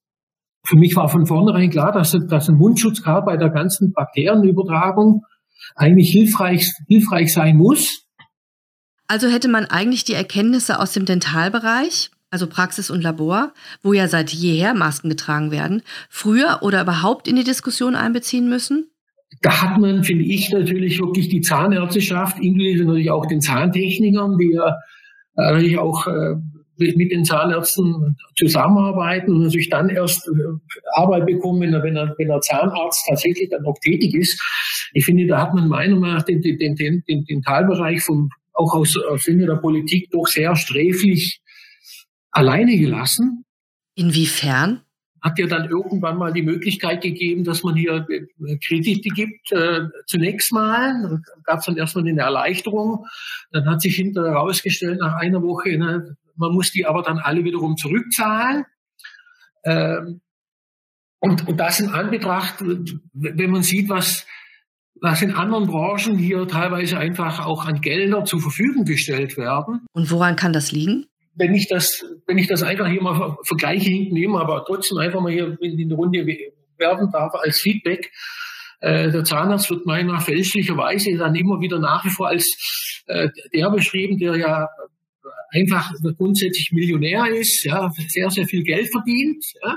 für 0.68 0.76
mich 0.76 0.96
war 0.96 1.08
von 1.08 1.26
vornherein 1.26 1.70
klar, 1.70 1.92
dass, 1.92 2.16
dass 2.28 2.48
ein 2.48 2.56
Mundschutz 2.56 3.02
gerade 3.02 3.24
bei 3.24 3.36
der 3.36 3.50
ganzen 3.50 3.92
Bakterienübertragung 3.92 5.22
eigentlich 5.74 6.10
hilfreich, 6.10 6.72
hilfreich 6.88 7.32
sein 7.32 7.56
muss. 7.56 8.04
Also 9.06 9.28
hätte 9.28 9.48
man 9.48 9.66
eigentlich 9.66 10.04
die 10.04 10.14
Erkenntnisse 10.14 10.80
aus 10.80 10.92
dem 10.92 11.04
Dentalbereich, 11.04 12.10
also 12.30 12.48
Praxis 12.48 12.90
und 12.90 13.02
Labor, 13.02 13.52
wo 13.82 13.92
ja 13.92 14.08
seit 14.08 14.32
jeher 14.32 14.74
Masken 14.74 15.08
getragen 15.08 15.52
werden, 15.52 15.82
früher 16.10 16.58
oder 16.62 16.82
überhaupt 16.82 17.28
in 17.28 17.36
die 17.36 17.44
Diskussion 17.44 17.94
einbeziehen 17.94 18.48
müssen? 18.48 18.90
Da 19.42 19.62
hat 19.62 19.78
man, 19.78 20.04
finde 20.04 20.24
ich, 20.24 20.50
natürlich 20.50 20.98
wirklich 21.00 21.28
die 21.28 21.40
Zahnärzteschaft, 21.40 22.38
inklusive 22.40 22.84
natürlich 22.84 23.10
auch 23.10 23.26
den 23.26 23.40
Zahntechnikern, 23.40 24.38
die 24.38 24.52
ja 24.52 24.68
äh, 25.36 25.52
natürlich 25.52 25.78
auch 25.78 26.06
äh, 26.06 26.36
mit 26.78 27.10
den 27.10 27.24
Zahnärzten 27.24 28.16
zusammenarbeiten 28.36 29.32
und 29.32 29.42
natürlich 29.42 29.70
dann 29.70 29.88
erst 29.88 30.28
äh, 30.28 30.30
Arbeit 30.94 31.26
bekommen, 31.26 31.60
wenn 31.62 31.74
er, 31.74 31.82
wenn 31.82 31.96
er, 31.96 32.14
wenn 32.18 32.28
er 32.28 32.40
Zahnarzt 32.40 33.04
tatsächlich 33.08 33.48
dann 33.50 33.64
auch 33.64 33.78
tätig 33.82 34.14
ist. 34.14 34.40
Ich 34.92 35.04
finde, 35.04 35.26
da 35.26 35.40
hat 35.40 35.54
man 35.54 35.68
meiner 35.68 35.96
Meinung 35.96 36.14
nach 36.14 36.22
den, 36.22 36.42
den, 36.42 36.58
den, 36.58 36.76
den, 36.76 37.24
den 37.24 37.42
Teilbereich 37.42 38.02
vom, 38.02 38.30
auch 38.52 38.74
aus, 38.74 38.96
aus 38.96 39.22
Sinne 39.24 39.46
der 39.46 39.56
Politik 39.56 40.10
doch 40.10 40.26
sehr 40.26 40.54
sträflich 40.56 41.40
alleine 42.30 42.76
gelassen. 42.76 43.44
Inwiefern? 43.94 44.82
Hat 45.26 45.38
ja 45.40 45.46
dann 45.46 45.68
irgendwann 45.68 46.18
mal 46.18 46.32
die 46.32 46.42
Möglichkeit 46.42 47.02
gegeben, 47.02 47.42
dass 47.42 47.64
man 47.64 47.74
hier 47.74 48.06
äh, 48.08 48.58
Kredite 48.64 49.08
gibt. 49.08 49.50
Äh, 49.50 49.88
zunächst 50.06 50.52
mal 50.52 51.20
gab 51.42 51.58
es 51.58 51.66
dann 51.66 51.76
erstmal 51.76 52.06
eine 52.06 52.20
Erleichterung. 52.20 53.06
Dann 53.50 53.68
hat 53.68 53.80
sich 53.80 53.96
hinterher 53.96 54.32
herausgestellt, 54.32 55.00
nach 55.00 55.14
einer 55.14 55.42
Woche, 55.42 55.76
ne, 55.76 56.16
man 56.36 56.52
muss 56.52 56.70
die 56.70 56.86
aber 56.86 57.02
dann 57.02 57.18
alle 57.18 57.42
wiederum 57.42 57.76
zurückzahlen. 57.76 58.64
Ähm, 59.64 60.20
und, 61.18 61.48
und 61.48 61.58
das 61.58 61.80
in 61.80 61.88
Anbetracht, 61.88 62.62
wenn 63.12 63.50
man 63.50 63.64
sieht, 63.64 63.88
was, 63.88 64.26
was 65.00 65.22
in 65.22 65.32
anderen 65.32 65.66
Branchen 65.66 66.16
hier 66.18 66.46
teilweise 66.46 66.98
einfach 66.98 67.44
auch 67.44 67.64
an 67.64 67.80
Gelder 67.80 68.24
zur 68.24 68.40
Verfügung 68.40 68.84
gestellt 68.84 69.36
werden. 69.36 69.86
Und 69.92 70.10
woran 70.12 70.36
kann 70.36 70.52
das 70.52 70.70
liegen? 70.70 71.06
Wenn 71.36 71.54
ich 71.54 71.68
das, 71.68 72.04
wenn 72.26 72.38
ich 72.38 72.46
das 72.46 72.62
einfach 72.62 72.88
hier 72.88 73.02
mal 73.02 73.36
Vergleiche 73.44 73.90
nehme, 73.90 74.40
aber 74.40 74.64
trotzdem 74.66 74.98
einfach 74.98 75.20
mal 75.20 75.32
hier 75.32 75.56
in 75.60 75.76
die 75.76 75.94
Runde 75.94 76.26
werfen 76.78 77.10
darf 77.12 77.34
als 77.34 77.60
Feedback. 77.60 78.10
Äh, 78.80 79.10
der 79.10 79.24
Zahnarzt 79.24 79.70
wird 79.70 79.86
meiner 79.86 80.20
fälschlicherweise 80.20 81.16
dann 81.16 81.34
immer 81.34 81.60
wieder 81.60 81.78
nach 81.78 82.04
wie 82.04 82.10
vor 82.10 82.28
als 82.28 83.02
äh, 83.06 83.28
der 83.54 83.70
beschrieben, 83.70 84.18
der 84.18 84.36
ja 84.36 84.68
einfach 85.50 85.90
grundsätzlich 86.18 86.72
Millionär 86.72 87.26
ist, 87.28 87.64
ja, 87.64 87.90
sehr, 88.08 88.30
sehr 88.30 88.46
viel 88.46 88.62
Geld 88.62 88.90
verdient, 88.90 89.44
ja, 89.62 89.76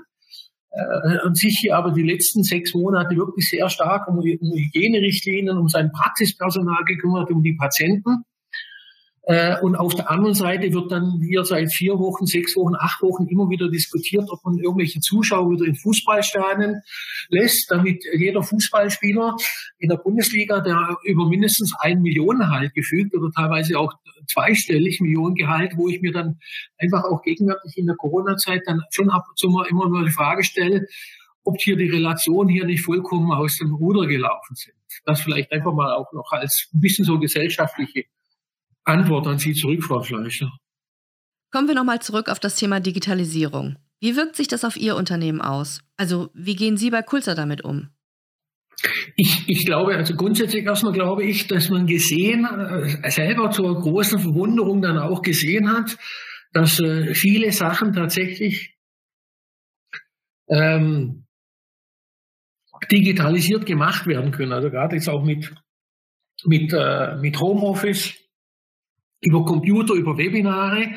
äh, 0.72 1.26
und 1.26 1.38
sich 1.38 1.58
hier 1.62 1.76
aber 1.76 1.92
die 1.92 2.04
letzten 2.04 2.44
sechs 2.44 2.74
Monate 2.74 3.16
wirklich 3.16 3.50
sehr 3.50 3.70
stark 3.70 4.08
um, 4.08 4.18
um 4.18 4.24
Hygienerichtlinien, 4.24 5.58
um 5.58 5.68
sein 5.68 5.92
Praxispersonal 5.92 6.84
gekümmert, 6.86 7.32
um 7.32 7.44
die 7.44 7.54
Patienten. 7.54 8.24
Äh, 9.24 9.60
und 9.62 9.76
auf 9.76 9.94
der 9.96 10.10
anderen 10.10 10.34
Seite 10.34 10.74
wird 10.74 10.92
dann 10.92 11.22
hier 11.22 11.44
seit 11.44 11.72
vier 11.72 12.00
Wochen, 12.00 12.26
sechs 12.26 12.56
Wochen, 12.56 12.76
acht 12.76 13.02
Wochen 13.02 13.28
immer 13.28 13.50
wieder 13.50 13.70
diskutiert, 13.70 14.26
ob 14.30 14.44
man 14.44 14.58
irgendwelche 14.58 15.02
Zuschauer 15.02 15.52
wieder 15.52 15.66
in 15.66 15.76
Fußballstadien 15.76 16.82
lässt, 17.30 17.70
damit 17.70 18.04
jeder 18.18 18.42
Fußballspieler 18.44 19.36
in 19.78 19.90
der 19.90 19.98
Bundesliga, 19.98 20.62
der 20.62 20.98
über 21.04 21.28
mindestens 21.28 21.74
ein 21.80 22.02
Millionengehalt 22.02 22.74
gefügt 22.74 23.16
oder 23.16 23.30
teilweise 23.32 23.78
auch 23.78 23.94
zweistellig 24.28 25.00
Millionengehalt, 25.02 25.74
wo 25.76 25.90
ich 25.90 26.02
mir 26.02 26.12
dann 26.12 26.40
einfach 26.78 27.04
auch 27.04 27.22
gegenwärtig 27.22 27.78
in 27.78 27.88
der 27.88 27.96
Corona-Zeit 27.96 28.64
dann 28.66 28.82
schon 28.90 29.10
ab 29.10 29.26
und 29.30 29.38
zu 29.38 29.50
mal 29.50 29.68
immer 29.68 29.90
nur 29.90 30.06
die 30.06 30.12
Frage 30.12 30.44
stelle, 30.44 30.88
ob 31.44 31.60
hier 31.60 31.76
die 31.76 31.90
Relationen 31.90 32.50
hier 32.50 32.66
nicht 32.66 32.84
vollkommen 32.84 33.32
aus 33.32 33.58
dem 33.58 33.74
Ruder 33.74 34.08
gelaufen 34.08 34.56
sind. 34.56 34.76
Das 35.06 35.22
vielleicht 35.22 35.52
einfach 35.52 35.74
mal 35.74 35.94
auch 35.94 36.12
noch 36.14 36.32
als 36.32 36.70
ein 36.74 36.82
bisschen 36.82 37.06
so 37.06 37.20
gesellschaftliche 37.20 38.06
Antwort 38.84 39.28
an 39.28 39.38
Sie 39.38 39.54
zurück, 39.54 39.84
Frau 39.84 40.02
Fleischer. 40.02 40.50
Kommen 41.52 41.68
wir 41.68 41.76
nochmal 41.76 42.02
zurück 42.02 42.30
auf 42.30 42.40
das 42.40 42.56
Thema 42.56 42.80
Digitalisierung. 42.80 43.78
Wie 44.00 44.16
wirkt 44.16 44.36
sich 44.36 44.48
das 44.48 44.64
auf 44.64 44.78
Ihr 44.78 44.96
Unternehmen 44.96 45.42
aus? 45.42 45.82
Also 45.98 46.30
wie 46.34 46.56
gehen 46.56 46.78
Sie 46.78 46.90
bei 46.90 47.02
Kulzer 47.02 47.36
damit 47.36 47.64
um? 47.64 47.90
Ich, 49.18 49.44
ich 49.48 49.66
glaube, 49.66 49.96
also 49.96 50.16
grundsätzlich 50.16 50.64
erstmal 50.64 50.94
glaube 50.94 51.26
ich, 51.26 51.48
dass 51.48 51.70
man 51.70 51.86
gesehen, 51.86 52.46
äh, 52.46 53.10
selber 53.12 53.52
zur 53.52 53.76
großen 53.76 54.20
Verwunderung 54.20 54.82
dann 54.82 54.98
auch 54.98 55.22
gesehen 55.22 55.70
hat, 55.70 55.98
dass 56.54 56.80
äh, 56.80 57.14
viele 57.14 57.52
Sachen 57.52 57.92
tatsächlich 57.94 58.78
ähm, 60.50 61.26
digitalisiert 62.92 63.66
gemacht 63.66 64.08
werden 64.08 64.32
können. 64.32 64.54
Also 64.54 64.70
gerade 64.70 64.96
jetzt 64.96 65.10
auch 65.10 65.24
mit, 65.24 65.54
mit, 66.46 66.72
äh, 66.74 67.18
mit 67.18 67.40
Homeoffice 67.40 68.16
über 69.22 69.44
Computer, 69.44 69.94
über 69.96 70.18
Webinare. 70.18 70.92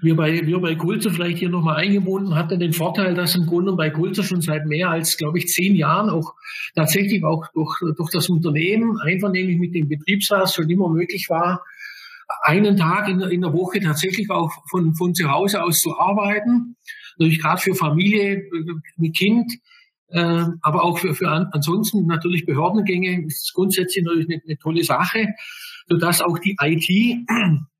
Wir 0.00 0.14
bei, 0.14 0.46
wir 0.46 0.60
bei 0.60 0.74
Kulze 0.76 1.10
vielleicht 1.10 1.38
hier 1.38 1.48
nochmal 1.48 1.76
eingebunden 1.76 2.34
hatten 2.34 2.60
den 2.60 2.72
Vorteil, 2.72 3.14
dass 3.14 3.34
im 3.34 3.46
Grunde 3.46 3.72
bei 3.72 3.90
Kulze 3.90 4.22
schon 4.22 4.40
seit 4.40 4.66
mehr 4.66 4.90
als, 4.90 5.16
glaube 5.16 5.38
ich, 5.38 5.48
zehn 5.48 5.74
Jahren 5.74 6.08
auch 6.08 6.34
tatsächlich 6.74 7.24
auch 7.24 7.46
durch, 7.52 7.76
durch 7.96 8.10
das 8.10 8.28
Unternehmen, 8.28 8.98
einvernehmlich 9.00 9.58
mit 9.58 9.74
dem 9.74 9.88
Betriebsrat 9.88 10.52
schon 10.52 10.70
immer 10.70 10.88
möglich 10.88 11.26
war, 11.28 11.64
einen 12.42 12.76
Tag 12.76 13.08
in, 13.08 13.20
in 13.20 13.40
der 13.40 13.52
Woche 13.52 13.80
tatsächlich 13.80 14.30
auch 14.30 14.50
von, 14.70 14.94
von 14.94 15.14
zu 15.14 15.30
Hause 15.30 15.62
aus 15.62 15.80
zu 15.80 15.98
arbeiten. 15.98 16.76
Natürlich 17.18 17.40
gerade 17.40 17.60
für 17.60 17.74
Familie 17.74 18.44
mit 18.96 19.16
Kind, 19.16 19.52
äh, 20.08 20.44
aber 20.62 20.84
auch 20.84 20.98
für, 20.98 21.14
für 21.14 21.28
an, 21.28 21.48
ansonsten 21.52 22.06
natürlich 22.06 22.46
Behördengänge 22.46 23.26
ist 23.26 23.52
grundsätzlich 23.52 24.04
natürlich 24.04 24.28
eine, 24.30 24.42
eine 24.44 24.58
tolle 24.58 24.84
Sache 24.84 25.34
sodass 25.86 26.22
auch 26.22 26.38
die 26.38 26.56
IT 26.60 27.26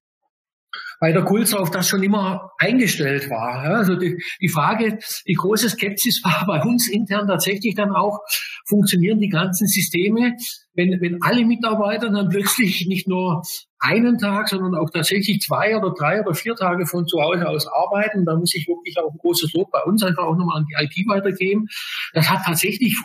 bei 1.01 1.13
der 1.13 1.25
Kulzer 1.25 1.61
auf 1.61 1.71
das 1.71 1.89
schon 1.89 2.03
immer 2.03 2.53
eingestellt 2.59 3.29
war. 3.31 3.63
Also 3.63 3.97
die, 3.97 4.17
die 4.41 4.49
Frage, 4.49 4.99
die 5.27 5.35
große 5.35 5.69
Skepsis 5.69 6.23
war 6.25 6.45
bei 6.47 6.63
uns 6.63 6.89
intern 6.89 7.27
tatsächlich 7.27 7.75
dann 7.75 7.91
auch, 7.91 8.21
funktionieren 8.67 9.21
die 9.21 9.29
ganzen 9.29 9.67
Systeme, 9.67 10.35
wenn, 10.73 11.01
wenn 11.01 11.19
alle 11.23 11.45
Mitarbeiter 11.45 12.11
dann 12.11 12.29
plötzlich 12.29 12.87
nicht 12.87 13.07
nur 13.07 13.43
einen 13.79 14.17
Tag, 14.19 14.49
sondern 14.49 14.75
auch 14.75 14.89
tatsächlich 14.91 15.41
zwei 15.41 15.77
oder 15.77 15.93
drei 15.93 16.23
oder 16.23 16.35
vier 16.35 16.55
Tage 16.55 16.87
von 16.87 17.07
zu 17.07 17.21
Hause 17.21 17.47
aus 17.49 17.67
arbeiten. 17.67 18.25
Da 18.25 18.37
muss 18.37 18.55
ich 18.55 18.67
wirklich 18.67 18.97
auch 18.99 19.13
ein 19.13 19.19
großes 19.19 19.53
Lob 19.53 19.71
bei 19.71 19.83
uns 19.83 20.03
einfach 20.03 20.25
auch 20.25 20.37
nochmal 20.37 20.59
an 20.59 20.67
die 20.67 20.83
IT 20.83 21.07
weitergeben. 21.07 21.67
Das 22.15 22.31
hat 22.31 22.45
tatsächlich 22.47 22.99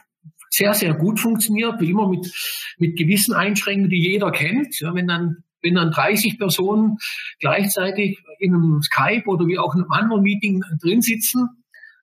sehr, 0.50 0.74
sehr 0.74 0.94
gut 0.94 1.20
funktioniert, 1.20 1.80
wie 1.80 1.90
immer 1.90 2.08
mit, 2.08 2.32
mit 2.78 2.98
gewissen 2.98 3.34
Einschränkungen, 3.34 3.90
die 3.90 4.02
jeder 4.02 4.32
kennt. 4.32 4.80
Ja, 4.80 4.94
wenn 4.94 5.08
dann 5.08 5.44
wenn 5.62 5.76
dann 5.76 5.92
30 5.92 6.38
Personen 6.38 6.98
gleichzeitig 7.40 8.20
in 8.40 8.54
einem 8.54 8.82
Skype 8.82 9.24
oder 9.28 9.46
wie 9.48 9.60
auch 9.60 9.76
in 9.76 9.82
einem 9.82 9.92
anderen 9.92 10.24
Meeting 10.24 10.64
drin 10.82 11.02
sitzen, 11.02 11.50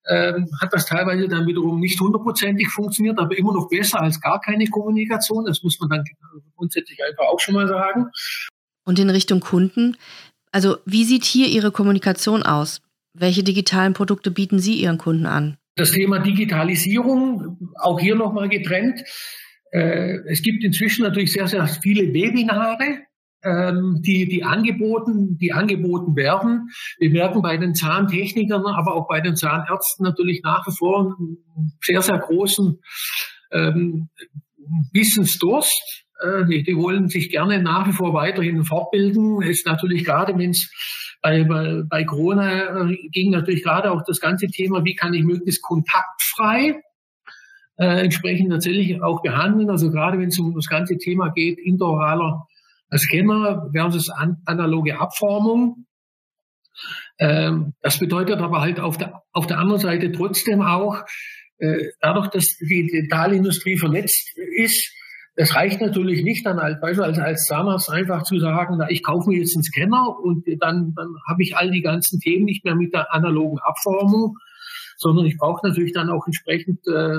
ähm, 0.09 0.48
hat 0.61 0.72
das 0.72 0.87
teilweise 0.87 1.26
dann 1.28 1.46
wiederum 1.46 1.80
nicht 1.80 2.00
hundertprozentig 2.00 2.68
funktioniert, 2.68 3.18
aber 3.18 3.37
immer 3.37 3.52
noch 3.52 3.68
besser 3.68 4.00
als 4.00 4.20
gar 4.20 4.40
keine 4.40 4.66
Kommunikation. 4.68 5.44
Das 5.44 5.62
muss 5.62 5.80
man 5.80 5.88
dann 5.88 6.04
grundsätzlich 6.56 6.98
einfach 7.02 7.24
auch 7.24 7.40
schon 7.40 7.54
mal 7.54 7.66
sagen. 7.66 8.11
Und 8.85 8.98
in 8.98 9.11
Richtung 9.11 9.40
Kunden, 9.40 9.96
also 10.52 10.76
wie 10.85 11.04
sieht 11.04 11.24
hier 11.24 11.48
Ihre 11.48 11.72
Kommunikation 11.72 12.44
aus? 12.44 12.82
Welche 13.14 13.42
digitalen 13.42 13.94
Produkte 13.94 14.30
bieten 14.30 14.61
Sie 14.61 14.74
Ihren 14.74 14.98
Kunden 14.98 15.26
an? 15.26 15.56
Das 15.76 15.92
Thema 15.92 16.20
Digitalisierung, 16.20 17.70
auch 17.78 18.00
hier 18.00 18.16
nochmal 18.16 18.48
getrennt. 18.48 19.04
Äh, 19.70 20.20
es 20.26 20.40
gibt 20.40 20.64
inzwischen 20.64 21.02
natürlich 21.02 21.32
sehr, 21.32 21.48
sehr 21.48 21.66
viele 21.66 22.14
Webinare, 22.14 23.00
ähm, 23.44 24.00
die, 24.00 24.26
die 24.26 24.42
angeboten, 24.42 25.36
die 25.36 25.52
angeboten 25.52 26.16
werden. 26.16 26.70
Wir 26.98 27.10
merken 27.10 27.42
bei 27.42 27.58
den 27.58 27.74
Zahntechnikern, 27.74 28.64
aber 28.64 28.94
auch 28.94 29.06
bei 29.06 29.20
den 29.20 29.36
Zahnärzten 29.36 30.02
natürlich 30.02 30.40
nach 30.42 30.66
wie 30.66 30.74
vor 30.74 31.14
einen 31.18 31.72
sehr, 31.82 32.00
sehr 32.00 32.18
großen 32.18 32.80
ähm, 33.52 34.08
Wissensdurst. 34.92 36.06
Äh, 36.20 36.46
die, 36.46 36.62
die 36.62 36.76
wollen 36.76 37.08
sich 37.08 37.28
gerne 37.28 37.62
nach 37.62 37.86
wie 37.86 37.92
vor 37.92 38.14
weiterhin 38.14 38.64
fortbilden. 38.64 39.42
Ist 39.42 39.66
natürlich 39.66 40.04
gerade, 40.04 40.38
wenn 40.38 40.50
es 40.50 40.72
bei, 41.22 41.44
bei, 41.44 41.83
bei 41.88 42.05
Corona 42.05 42.88
äh, 42.88 42.96
ging 43.11 43.31
natürlich 43.31 43.62
gerade 43.62 43.90
auch 43.90 44.02
das 44.07 44.20
ganze 44.20 44.46
Thema, 44.46 44.85
wie 44.85 44.94
kann 44.94 45.14
ich 45.14 45.24
möglichst 45.24 45.62
kontaktfrei 45.62 46.81
äh, 47.79 48.05
entsprechend 48.05 48.50
tatsächlich 48.50 49.02
auch 49.02 49.22
behandeln. 49.22 49.70
Also 49.70 49.90
gerade 49.90 50.18
wenn 50.18 50.29
es 50.29 50.38
um 50.38 50.55
das 50.55 50.66
ganze 50.66 50.96
Thema 50.98 51.31
geht, 51.31 51.59
interoraler 51.59 52.46
Scanner 52.94 53.70
versus 53.72 54.11
an, 54.11 54.37
analoge 54.44 54.98
Abformung. 54.98 55.87
Ähm, 57.18 57.74
das 57.81 57.98
bedeutet 57.98 58.40
aber 58.40 58.61
halt 58.61 58.81
auf 58.81 58.98
der, 58.98 59.22
auf 59.33 59.46
der 59.46 59.59
anderen 59.59 59.81
Seite 59.81 60.12
trotzdem 60.12 60.62
auch, 60.62 61.02
äh, 61.59 61.90
dadurch, 62.00 62.29
dass 62.29 62.59
die 62.59 62.87
Dentalindustrie 62.87 63.79
vernetzt 63.79 64.37
ist, 64.57 64.92
es 65.37 65.55
reicht 65.55 65.83
natürlich 65.83 66.25
nicht 66.25 66.46
dann 66.46 66.59
als 66.59 66.83
als, 66.83 67.18
als 67.18 67.44
Zahnarzt 67.44 67.90
einfach 67.90 68.22
zu 68.22 68.38
sagen, 68.38 68.77
na, 68.79 68.90
ich 68.90 69.03
kaufe 69.03 69.29
mir 69.29 69.38
jetzt 69.38 69.55
einen 69.55 69.62
Scanner 69.62 70.18
und 70.18 70.46
dann, 70.61 70.94
dann 70.94 71.14
habe 71.29 71.42
ich 71.42 71.57
all 71.57 71.70
die 71.70 71.83
ganzen 71.83 72.20
Themen 72.20 72.46
nicht 72.46 72.64
mehr 72.64 72.75
mit 72.75 72.94
der 72.94 73.14
analogen 73.14 73.59
Abformung, 73.59 74.38
sondern 74.96 75.27
ich 75.27 75.37
brauche 75.37 75.66
natürlich 75.66 75.92
dann 75.92 76.09
auch 76.09 76.27
entsprechend 76.27 76.87
äh, 76.88 77.18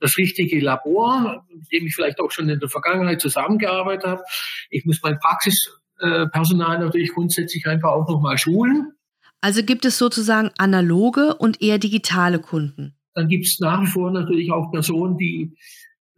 das 0.00 0.16
richtige 0.16 0.58
Labor, 0.60 1.44
mit 1.54 1.70
dem 1.70 1.86
ich 1.86 1.94
vielleicht 1.94 2.18
auch 2.18 2.30
schon 2.30 2.48
in 2.48 2.60
der 2.60 2.68
Vergangenheit 2.68 3.20
zusammengearbeitet 3.20 4.06
habe. 4.06 4.22
Ich 4.70 4.86
muss 4.86 5.00
mein 5.02 5.18
Praxispersonal 5.18 6.78
natürlich 6.78 7.12
grundsätzlich 7.12 7.66
einfach 7.66 7.90
auch 7.90 8.08
nochmal 8.08 8.38
schulen. 8.38 8.92
Also 9.42 9.62
gibt 9.62 9.84
es 9.84 9.98
sozusagen 9.98 10.50
analoge 10.56 11.34
und 11.34 11.60
eher 11.60 11.78
digitale 11.78 12.38
Kunden? 12.38 12.94
Dann 13.12 13.28
gibt 13.28 13.44
es 13.44 13.58
nach 13.60 13.82
wie 13.82 13.86
vor 13.86 14.10
natürlich 14.10 14.50
auch 14.50 14.72
Personen, 14.72 15.18
die, 15.18 15.54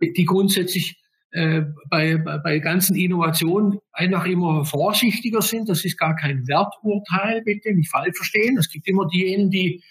die 0.00 0.24
grundsätzlich 0.24 0.96
äh, 1.36 1.66
bei, 1.90 2.16
bei, 2.16 2.58
ganzen 2.60 2.96
Innovationen 2.96 3.78
einfach 3.92 4.24
immer 4.24 4.64
vorsichtiger 4.64 5.42
sind. 5.42 5.68
Das 5.68 5.84
ist 5.84 5.98
gar 5.98 6.16
kein 6.16 6.48
Werturteil, 6.48 7.42
bitte 7.42 7.74
nicht 7.74 7.90
falsch 7.90 8.16
verstehen. 8.16 8.56
Es 8.56 8.70
gibt 8.70 8.88
immer 8.88 9.06
diejenigen, 9.06 9.50
die 9.50 9.82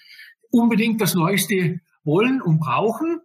unbedingt 0.49 0.99
das 1.01 1.13
Neueste 1.13 1.79
wollen 2.03 2.41
und 2.41 2.59
brauchen. 2.59 3.19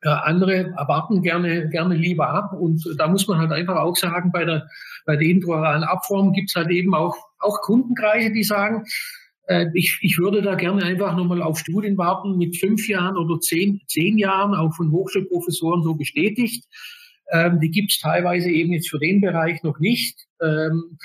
Äh, 0.00 0.08
andere 0.08 0.72
erwarten 0.76 1.20
gerne, 1.20 1.68
gerne 1.68 1.96
lieber 1.96 2.30
ab. 2.30 2.54
Und 2.58 2.82
da 2.96 3.08
muss 3.08 3.28
man 3.28 3.38
halt 3.38 3.52
einfach 3.52 3.76
auch 3.76 3.96
sagen, 3.96 4.32
bei 4.32 4.46
der, 4.46 4.66
bei 5.04 5.16
der 5.16 5.28
intraoralen 5.28 5.84
Abform 5.84 6.32
gibt 6.32 6.48
es 6.48 6.56
halt 6.56 6.70
eben 6.70 6.94
auch, 6.94 7.16
auch 7.40 7.60
Kundenkreise, 7.60 8.32
die 8.32 8.44
sagen, 8.44 8.84
Äh, 9.48 9.66
ich, 9.74 9.98
ich 10.02 10.18
würde 10.18 10.40
da 10.40 10.54
gerne 10.54 10.84
einfach 10.84 11.16
nochmal 11.16 11.42
auf 11.42 11.58
Studien 11.58 11.98
warten 11.98 12.38
mit 12.38 12.56
fünf 12.58 12.88
Jahren 12.88 13.16
oder 13.16 13.40
zehn, 13.40 13.80
zehn 13.88 14.16
Jahren, 14.16 14.54
auch 14.54 14.72
von 14.74 14.92
Hochschulprofessoren 14.92 15.82
so 15.82 15.94
bestätigt. 15.94 16.64
Ähm, 17.32 17.60
die 17.60 17.70
gibt 17.70 17.90
es 17.90 17.98
teilweise 17.98 18.50
eben 18.50 18.72
jetzt 18.72 18.90
für 18.90 18.98
den 18.98 19.20
Bereich 19.20 19.62
noch 19.62 19.78
nicht. 19.78 20.26
Ähm, 20.40 20.98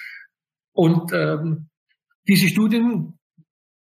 und 0.73 1.11
ähm, 1.13 1.69
diese 2.27 2.47
Studien 2.49 3.17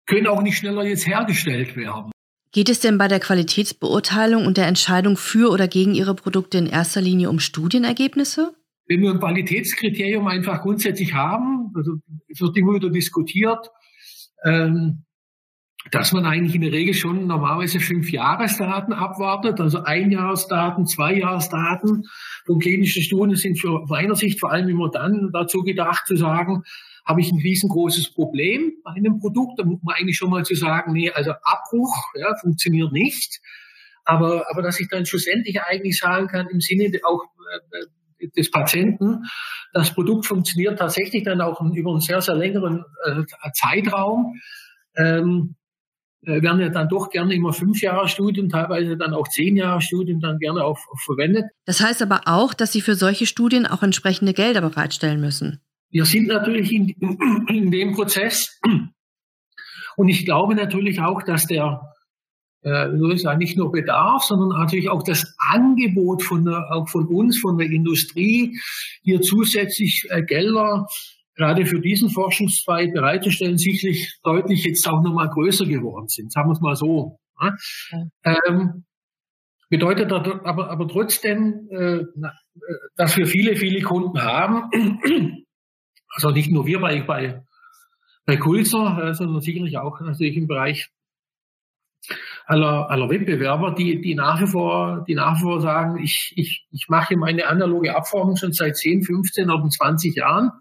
können 0.07 0.27
auch 0.27 0.41
nicht 0.41 0.57
schneller 0.57 0.83
jetzt 0.83 1.07
hergestellt 1.07 1.75
werden. 1.75 2.11
Geht 2.51 2.69
es 2.69 2.79
denn 2.79 2.97
bei 2.97 3.07
der 3.07 3.19
Qualitätsbeurteilung 3.19 4.45
und 4.45 4.57
der 4.57 4.67
Entscheidung 4.67 5.15
für 5.17 5.51
oder 5.51 5.67
gegen 5.67 5.95
Ihre 5.95 6.13
Produkte 6.13 6.57
in 6.57 6.67
erster 6.67 7.01
Linie 7.01 7.29
um 7.29 7.39
Studienergebnisse? 7.39 8.53
Wenn 8.85 9.01
wir 9.01 9.11
ein 9.11 9.19
Qualitätskriterium 9.19 10.27
einfach 10.27 10.61
grundsätzlich 10.61 11.13
haben, 11.13 11.71
also 11.75 11.93
es 12.27 12.41
wird 12.41 12.57
immer 12.57 12.75
wieder 12.75 12.89
diskutiert, 12.89 13.69
ähm, 14.43 15.05
dass 15.91 16.13
man 16.13 16.25
eigentlich 16.25 16.55
in 16.55 16.61
der 16.61 16.71
Regel 16.71 16.93
schon 16.93 17.27
normalerweise 17.27 17.79
fünf 17.79 18.11
Jahresdaten 18.11 18.93
abwartet, 18.93 19.59
also 19.59 19.83
Einjahresdaten, 19.83 20.85
Zweijahresdaten 20.85 22.05
von 22.45 22.59
klinischen 22.59 23.03
Studien 23.03 23.35
sind 23.35 23.59
für 23.59 23.85
meiner 23.87 24.15
Sicht 24.15 24.39
vor 24.39 24.51
allem 24.51 24.69
immer 24.69 24.89
dann 24.89 25.29
dazu 25.33 25.61
gedacht 25.61 26.07
zu 26.07 26.15
sagen, 26.15 26.63
habe 27.05 27.19
ich 27.19 27.31
ein 27.31 27.39
riesengroßes 27.39 28.13
Problem 28.13 28.73
bei 28.83 28.91
einem 28.91 29.19
Produkt, 29.19 29.59
da 29.59 29.65
muss 29.65 29.81
man 29.83 29.95
eigentlich 29.95 30.17
schon 30.17 30.29
mal 30.29 30.45
zu 30.45 30.55
sagen, 30.55 30.93
nee, 30.93 31.11
also 31.11 31.31
Abbruch 31.43 31.93
ja, 32.15 32.33
funktioniert 32.39 32.93
nicht. 32.93 33.41
Aber, 34.05 34.45
aber 34.49 34.61
dass 34.61 34.79
ich 34.79 34.87
dann 34.89 35.05
schlussendlich 35.05 35.61
eigentlich 35.61 35.97
sagen 35.97 36.27
kann, 36.27 36.47
im 36.47 36.59
Sinne 36.59 36.91
auch 37.03 37.23
äh, 37.71 38.29
des 38.37 38.51
Patienten, 38.51 39.23
das 39.73 39.93
Produkt 39.93 40.25
funktioniert 40.25 40.79
tatsächlich 40.79 41.23
dann 41.23 41.41
auch 41.41 41.59
über 41.73 41.91
einen 41.91 41.99
sehr, 41.99 42.21
sehr 42.21 42.35
längeren 42.35 42.85
äh, 43.05 43.23
Zeitraum. 43.53 44.39
Ähm, 44.95 45.55
äh, 45.55 45.62
werden 46.25 46.61
ja 46.61 46.69
dann 46.69 46.89
doch 46.89 47.09
gerne 47.09 47.33
immer 47.33 47.53
fünf 47.53 47.81
Jahre 47.81 48.07
Studien, 48.07 48.49
teilweise 48.49 48.97
dann 48.97 49.13
auch 49.13 49.27
zehn 49.27 49.55
Jahre 49.57 49.81
Studien 49.81 50.19
dann 50.19 50.39
gerne 50.39 50.63
auch, 50.63 50.79
verwendet. 51.05 51.45
Das 51.65 51.81
heißt 51.81 52.01
aber 52.01 52.21
auch, 52.25 52.53
dass 52.53 52.71
Sie 52.71 52.81
für 52.81 52.95
solche 52.95 53.25
Studien 53.25 53.65
auch 53.65 53.83
entsprechende 53.83 54.33
Gelder 54.33 54.61
bereitstellen 54.61 55.19
müssen. 55.19 55.59
Wir 55.89 56.05
sind 56.05 56.27
natürlich 56.27 56.71
in, 56.71 56.89
in 57.49 57.71
dem 57.71 57.93
Prozess 57.93 58.59
und 59.97 60.09
ich 60.09 60.25
glaube 60.25 60.55
natürlich 60.55 61.01
auch, 61.01 61.23
dass 61.23 61.45
der 61.45 61.93
äh, 62.63 62.87
nicht 63.37 63.57
nur 63.57 63.71
Bedarf, 63.71 64.23
sondern 64.23 64.59
natürlich 64.59 64.89
auch 64.89 65.03
das 65.03 65.35
Angebot 65.37 66.23
von 66.23 66.45
der, 66.45 66.71
auch 66.71 66.87
von 66.87 67.07
uns, 67.07 67.37
von 67.37 67.57
der 67.57 67.69
Industrie, 67.69 68.57
hier 69.03 69.21
zusätzlich 69.21 70.07
äh, 70.09 70.23
Gelder 70.23 70.87
gerade 71.35 71.65
für 71.65 71.79
diesen 71.79 72.09
Forschungszweig 72.09 72.93
bereitzustellen, 72.93 73.57
sicherlich 73.57 74.19
deutlich 74.23 74.63
jetzt 74.65 74.87
auch 74.87 75.01
nochmal 75.01 75.29
größer 75.29 75.65
geworden 75.65 76.07
sind. 76.07 76.31
Sagen 76.31 76.49
wir 76.49 76.53
es 76.53 76.61
mal 76.61 76.75
so. 76.75 77.19
Ne? 77.41 77.55
Ja. 77.91 78.37
Ähm, 78.47 78.85
bedeutet 79.69 80.11
aber, 80.11 80.69
aber 80.69 80.87
trotzdem, 80.87 81.67
äh, 81.71 82.03
dass 82.95 83.17
wir 83.17 83.25
viele, 83.25 83.55
viele 83.55 83.81
Kunden 83.81 84.21
haben. 84.21 84.69
Also 86.15 86.29
nicht 86.29 86.51
nur 86.51 86.67
wir 86.67 86.79
bei, 86.79 87.01
bei, 87.01 87.41
bei 88.27 88.37
Kulzer, 88.37 88.99
äh, 89.03 89.13
sondern 89.15 89.41
sicherlich 89.41 89.79
auch 89.79 89.99
natürlich 89.99 90.37
im 90.37 90.45
Bereich 90.45 90.91
aller, 92.45 92.89
aller 92.91 93.09
Wettbewerber, 93.09 93.71
die, 93.71 93.99
die 93.99 94.13
nach 94.13 94.39
wie 94.39 94.45
vor, 94.45 95.03
die 95.07 95.15
nach 95.15 95.37
wie 95.37 95.41
vor 95.41 95.59
sagen, 95.59 95.97
ich, 96.03 96.33
ich, 96.35 96.67
ich 96.69 96.87
mache 96.87 97.17
meine 97.17 97.47
analoge 97.47 97.95
Abformung 97.95 98.35
schon 98.35 98.53
seit 98.53 98.77
10, 98.77 99.01
15 99.01 99.49
oder 99.49 99.67
20 99.67 100.15
Jahren 100.15 100.51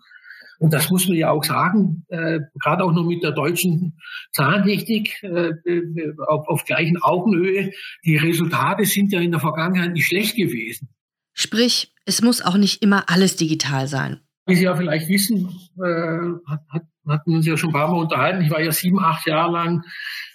und 0.63 0.73
das 0.73 0.91
muss 0.91 1.09
man 1.09 1.17
ja 1.17 1.33
auch 1.33 1.43
sagen, 1.43 2.07
äh, 2.09 2.39
gerade 2.61 2.85
auch 2.85 2.93
noch 2.93 3.03
mit 3.03 3.25
der 3.25 3.33
deutschen 3.33 3.99
Zahntechnik 4.31 5.21
äh, 5.25 5.51
äh, 5.67 6.15
auf, 6.25 6.47
auf 6.47 6.65
gleichen 6.65 7.03
Augenhöhe. 7.03 7.73
Die 8.05 8.17
Resultate 8.17 8.85
sind 8.85 9.13
ja 9.13 9.21
in 9.21 9.33
der 9.33 9.41
Vergangenheit 9.41 9.93
nicht 9.93 10.07
schlecht 10.07 10.37
gewesen. 10.37 10.89
Sprich, 11.35 11.93
es 12.07 12.23
muss 12.23 12.43
auch 12.43 12.57
nicht 12.57 12.81
immer 12.81 13.11
alles 13.11 13.35
digital 13.35 13.89
sein. 13.89 14.21
Wie 14.47 14.55
Sie 14.55 14.63
ja 14.63 14.77
vielleicht 14.77 15.09
wissen, 15.09 15.49
äh, 15.79 16.49
hat, 16.49 16.61
hat, 16.69 16.83
hatten 17.09 17.31
wir 17.33 17.37
uns 17.39 17.47
ja 17.47 17.57
schon 17.57 17.71
ein 17.71 17.73
paar 17.73 17.91
Mal 17.91 17.99
unterhalten. 17.99 18.45
Ich 18.45 18.51
war 18.53 18.63
ja 18.63 18.71
sieben, 18.71 19.01
acht 19.01 19.27
Jahre 19.27 19.51
lang 19.51 19.83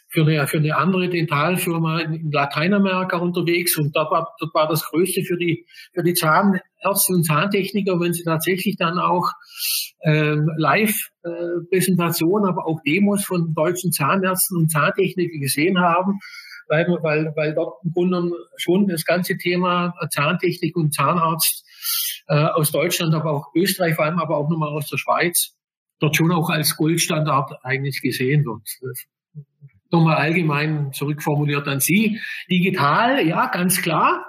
für 0.10 0.24
eine, 0.24 0.46
für 0.48 0.58
eine 0.58 0.76
andere 0.76 1.08
Dentalfirma 1.08 2.00
in 2.00 2.32
Lateinamerika 2.32 3.16
unterwegs 3.18 3.78
und 3.78 3.96
dort 3.96 4.12
war, 4.12 4.36
dort 4.40 4.54
war 4.54 4.68
das 4.68 4.84
Größte 4.84 5.24
für 5.24 5.38
die, 5.38 5.66
für 5.94 6.04
die 6.04 6.14
Zahnärzte 6.88 7.14
und 7.14 7.24
Zahntechniker, 7.24 8.00
wenn 8.00 8.14
sie 8.14 8.24
tatsächlich 8.24 8.78
dann 8.78 9.00
auch 9.00 9.32
ähm, 10.04 10.50
Live-Präsentationen, 10.58 12.48
aber 12.48 12.66
auch 12.66 12.80
Demos 12.86 13.26
von 13.26 13.54
deutschen 13.54 13.92
Zahnärzten 13.92 14.58
und 14.58 14.72
Zahntechnikern 14.72 15.42
gesehen 15.42 15.80
haben, 15.80 16.20
weil, 16.70 16.88
weil, 17.02 17.34
weil 17.36 17.54
dort 17.54 17.84
im 17.84 17.92
Grunde 17.92 18.32
schon 18.58 18.88
das 18.88 19.06
ganze 19.06 19.38
Thema 19.38 19.94
Zahntechnik 20.12 20.76
und 20.76 20.94
Zahnarzt 20.94 21.66
äh, 22.28 22.46
aus 22.46 22.72
Deutschland, 22.72 23.14
aber 23.14 23.32
auch 23.32 23.48
Österreich, 23.56 23.96
vor 23.96 24.06
allem 24.06 24.20
aber 24.20 24.38
auch 24.38 24.50
nochmal 24.50 24.70
aus 24.70 24.88
der 24.90 24.98
Schweiz, 24.98 25.56
dort 26.00 26.16
schon 26.16 26.32
auch 26.32 26.50
als 26.50 26.78
Goldstandard 26.78 27.54
eigentlich 27.64 28.02
gesehen 28.02 28.46
wird 28.46 28.62
nochmal 29.90 30.18
allgemein 30.18 30.92
zurückformuliert 30.92 31.66
an 31.70 31.80
Sie. 31.80 32.20
Digital, 32.52 33.26
ja, 33.26 33.48
ganz 33.48 33.82
klar. 33.82 34.26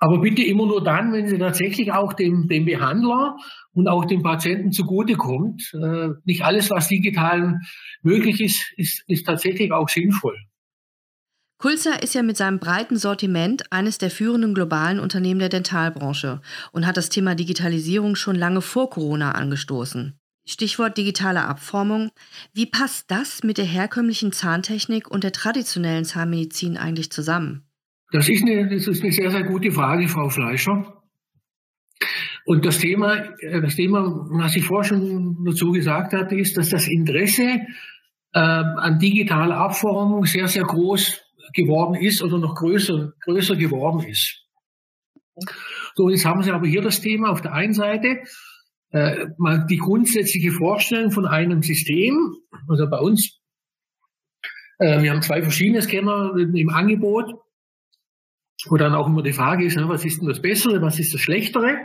Aber 0.00 0.20
bitte 0.20 0.42
immer 0.42 0.66
nur 0.66 0.82
dann, 0.82 1.12
wenn 1.12 1.26
sie 1.26 1.38
tatsächlich 1.38 1.92
auch 1.92 2.12
dem, 2.12 2.46
dem 2.46 2.64
Behandler 2.64 3.36
und 3.72 3.88
auch 3.88 4.04
dem 4.04 4.22
Patienten 4.22 4.70
zugutekommt. 4.70 5.72
Äh, 5.74 6.10
nicht 6.24 6.44
alles, 6.44 6.70
was 6.70 6.88
digital 6.88 7.58
möglich 8.02 8.40
ist, 8.40 8.72
ist, 8.76 9.02
ist 9.08 9.26
tatsächlich 9.26 9.72
auch 9.72 9.88
sinnvoll. 9.88 10.36
Kulzer 11.60 12.00
ist 12.04 12.14
ja 12.14 12.22
mit 12.22 12.36
seinem 12.36 12.60
breiten 12.60 12.96
Sortiment 12.96 13.72
eines 13.72 13.98
der 13.98 14.12
führenden 14.12 14.54
globalen 14.54 15.00
Unternehmen 15.00 15.40
der 15.40 15.48
Dentalbranche 15.48 16.40
und 16.70 16.86
hat 16.86 16.96
das 16.96 17.08
Thema 17.08 17.34
Digitalisierung 17.34 18.14
schon 18.14 18.36
lange 18.36 18.60
vor 18.60 18.90
Corona 18.90 19.32
angestoßen. 19.32 20.16
Stichwort 20.46 20.96
digitale 20.96 21.44
Abformung. 21.44 22.10
Wie 22.54 22.66
passt 22.66 23.10
das 23.10 23.42
mit 23.42 23.58
der 23.58 23.64
herkömmlichen 23.64 24.30
Zahntechnik 24.30 25.10
und 25.10 25.24
der 25.24 25.32
traditionellen 25.32 26.04
Zahnmedizin 26.04 26.78
eigentlich 26.78 27.10
zusammen? 27.10 27.67
Das 28.10 28.28
ist 28.28 28.42
eine, 28.42 28.68
das 28.68 28.86
ist 28.86 29.02
eine 29.02 29.12
sehr, 29.12 29.30
sehr 29.30 29.44
gute 29.44 29.70
Frage, 29.70 30.08
Frau 30.08 30.28
Fleischer. 30.28 31.02
Und 32.46 32.64
das 32.64 32.78
Thema, 32.78 33.16
äh, 33.40 33.60
das 33.60 33.76
Thema, 33.76 34.26
was 34.30 34.56
ich 34.56 34.64
vorher 34.64 34.88
schon 34.88 35.44
dazu 35.44 35.70
gesagt 35.72 36.14
hatte, 36.14 36.34
ist, 36.36 36.56
dass 36.56 36.70
das 36.70 36.88
Interesse 36.88 37.60
äh, 38.32 38.38
an 38.38 38.98
digitaler 38.98 39.58
Abformung 39.58 40.24
sehr, 40.24 40.48
sehr 40.48 40.64
groß 40.64 41.20
geworden 41.54 41.94
ist 41.94 42.22
oder 42.22 42.38
noch 42.38 42.54
größer, 42.54 43.12
größer 43.24 43.56
geworden 43.56 44.06
ist. 44.08 44.44
So, 45.94 46.08
jetzt 46.08 46.24
haben 46.24 46.42
Sie 46.42 46.50
aber 46.50 46.66
hier 46.66 46.82
das 46.82 47.00
Thema 47.00 47.30
auf 47.30 47.42
der 47.42 47.52
einen 47.52 47.74
Seite, 47.74 48.22
äh, 48.90 49.26
mal 49.36 49.66
die 49.68 49.76
grundsätzliche 49.76 50.52
Vorstellung 50.52 51.10
von 51.10 51.26
einem 51.26 51.62
System, 51.62 52.16
also 52.68 52.88
bei 52.88 52.98
uns, 52.98 53.40
äh, 54.78 55.02
wir 55.02 55.10
haben 55.10 55.22
zwei 55.22 55.42
verschiedene 55.42 55.82
Scanner 55.82 56.32
im 56.36 56.70
Angebot, 56.70 57.34
wo 58.66 58.76
dann 58.76 58.94
auch 58.94 59.06
immer 59.06 59.22
die 59.22 59.32
Frage 59.32 59.64
ist, 59.64 59.76
ne, 59.76 59.88
was 59.88 60.04
ist 60.04 60.20
denn 60.20 60.28
das 60.28 60.42
Bessere, 60.42 60.82
was 60.82 60.98
ist 60.98 61.14
das 61.14 61.20
Schlechtere? 61.20 61.78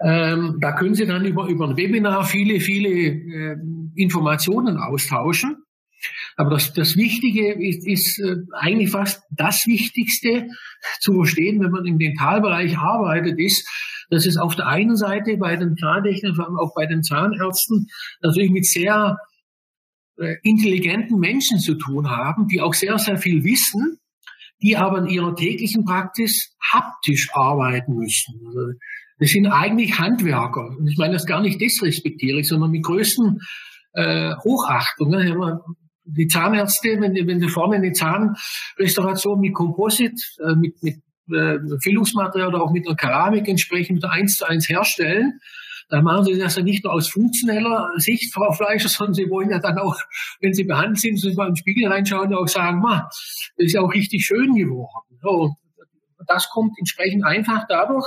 Ähm, 0.00 0.58
da 0.60 0.72
können 0.72 0.94
Sie 0.94 1.06
dann 1.06 1.24
über, 1.24 1.46
über 1.46 1.68
ein 1.68 1.76
Webinar 1.76 2.24
viele, 2.24 2.60
viele 2.60 2.88
äh, 2.88 3.56
Informationen 3.94 4.76
austauschen. 4.78 5.64
Aber 6.36 6.50
das, 6.50 6.72
das 6.72 6.96
Wichtige 6.96 7.52
ist, 7.52 7.86
ist 7.86 8.18
äh, 8.18 8.36
eigentlich 8.52 8.90
fast 8.90 9.22
das 9.30 9.66
Wichtigste 9.66 10.48
zu 11.00 11.14
verstehen, 11.14 11.62
wenn 11.62 11.70
man 11.70 11.86
im 11.86 11.98
Dentalbereich 11.98 12.76
arbeitet, 12.76 13.38
ist, 13.38 13.66
dass 14.10 14.26
es 14.26 14.36
auf 14.36 14.56
der 14.56 14.66
einen 14.66 14.96
Seite 14.96 15.36
bei 15.38 15.56
den 15.56 15.76
Zahntechnern, 15.76 16.34
vor 16.34 16.46
allem 16.46 16.58
auch 16.58 16.74
bei 16.74 16.86
den 16.86 17.02
Zahnärzten, 17.02 17.86
natürlich 18.20 18.50
mit 18.50 18.66
sehr 18.66 19.16
äh, 20.18 20.34
intelligenten 20.42 21.18
Menschen 21.18 21.58
zu 21.58 21.74
tun 21.74 22.10
haben, 22.10 22.48
die 22.48 22.60
auch 22.60 22.74
sehr, 22.74 22.98
sehr 22.98 23.16
viel 23.16 23.44
wissen, 23.44 23.98
die 24.64 24.78
aber 24.78 24.98
in 24.98 25.06
ihrer 25.06 25.36
täglichen 25.36 25.84
Praxis 25.84 26.56
haptisch 26.72 27.28
arbeiten 27.34 27.96
müssen. 27.96 28.40
Also, 28.46 28.78
das 29.18 29.28
sind 29.28 29.46
eigentlich 29.46 29.98
Handwerker. 29.98 30.70
Und 30.78 30.88
ich 30.88 30.96
meine 30.96 31.12
das 31.12 31.26
gar 31.26 31.42
nicht 31.42 31.60
disrespektierlich, 31.60 32.48
sondern 32.48 32.70
mit 32.70 32.82
größten 32.82 33.40
äh, 33.92 34.34
Hochachtung. 34.36 35.10
Ne? 35.10 35.60
Die 36.04 36.26
Zahnärzte, 36.26 36.96
wenn, 36.98 37.14
wenn 37.26 37.40
sie 37.40 37.48
vorne 37.48 37.76
eine 37.76 37.92
Zahnrestauration 37.92 39.38
mit 39.40 39.54
Komposit, 39.54 40.18
äh, 40.42 40.54
mit, 40.54 40.82
mit 40.82 40.96
äh, 41.30 41.58
Füllungsmaterial 41.82 42.48
oder 42.48 42.62
auch 42.62 42.72
mit 42.72 42.86
einer 42.88 42.96
Keramik 42.96 43.46
entsprechend 43.46 44.04
eins 44.04 44.36
zu 44.36 44.46
eins 44.46 44.68
herstellen. 44.68 45.40
Da 45.88 46.02
machen 46.02 46.24
Sie 46.24 46.38
das 46.38 46.56
ja 46.56 46.62
nicht 46.62 46.84
nur 46.84 46.92
aus 46.92 47.08
funktioneller 47.08 47.90
Sicht, 47.96 48.32
Frau 48.32 48.52
Fleischer, 48.52 48.88
sondern 48.88 49.14
Sie 49.14 49.28
wollen 49.30 49.50
ja 49.50 49.58
dann 49.58 49.78
auch, 49.78 49.96
wenn 50.40 50.54
Sie 50.54 50.64
behandelt 50.64 51.00
sind, 51.00 51.18
so 51.18 51.32
mal 51.34 51.48
im 51.48 51.56
Spiegel 51.56 51.90
reinschauen 51.90 52.28
und 52.28 52.34
auch 52.34 52.48
sagen, 52.48 52.80
ma, 52.80 53.08
das 53.56 53.66
ist 53.66 53.72
ja 53.74 53.80
auch 53.80 53.92
richtig 53.92 54.24
schön 54.24 54.54
geworden. 54.54 55.18
So, 55.22 55.54
das 56.26 56.48
kommt 56.48 56.72
entsprechend 56.78 57.24
einfach 57.24 57.64
dadurch, 57.68 58.06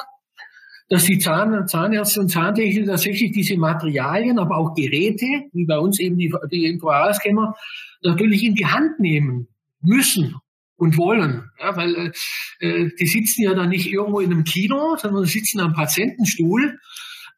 dass 0.90 1.04
die 1.04 1.20
Zahn, 1.20 1.68
Zahnärzte 1.68 2.22
und 2.22 2.30
Zahntechniker 2.30 2.92
tatsächlich 2.92 3.32
diese 3.32 3.58
Materialien, 3.58 4.40
aber 4.40 4.58
auch 4.58 4.74
Geräte, 4.74 5.26
wie 5.52 5.66
bei 5.66 5.78
uns 5.78 6.00
eben 6.00 6.18
die, 6.18 6.34
die 6.50 6.66
Intraoralscanner, 6.66 7.56
natürlich 8.02 8.44
in 8.44 8.56
die 8.56 8.66
Hand 8.66 9.00
nehmen 9.00 9.48
müssen 9.82 10.36
und 10.78 10.98
wollen. 10.98 11.50
Ja, 11.60 11.76
weil 11.76 12.13
äh, 12.60 12.90
die 13.00 13.08
sitzen 13.08 13.44
ja 13.44 13.54
dann 13.54 13.70
nicht 13.70 13.92
irgendwo 13.92 14.20
in 14.20 14.32
einem 14.32 14.44
Kino, 14.44 14.96
sondern 14.96 15.26
sitzen 15.26 15.60
am 15.60 15.74
Patientenstuhl, 15.74 16.80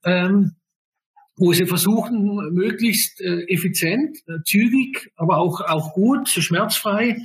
ähm, 0.06 0.56
wo 1.38 1.54
sie 1.54 1.66
versuchen, 1.66 2.54
möglichst 2.54 3.22
äh, 3.22 3.46
effizient, 3.48 4.18
äh, 4.28 4.44
zügig, 4.46 5.12
aber 5.16 5.38
auch, 5.38 5.62
auch 5.62 5.94
gut, 5.94 6.28
so 6.28 6.42
schmerzfrei 6.42 7.18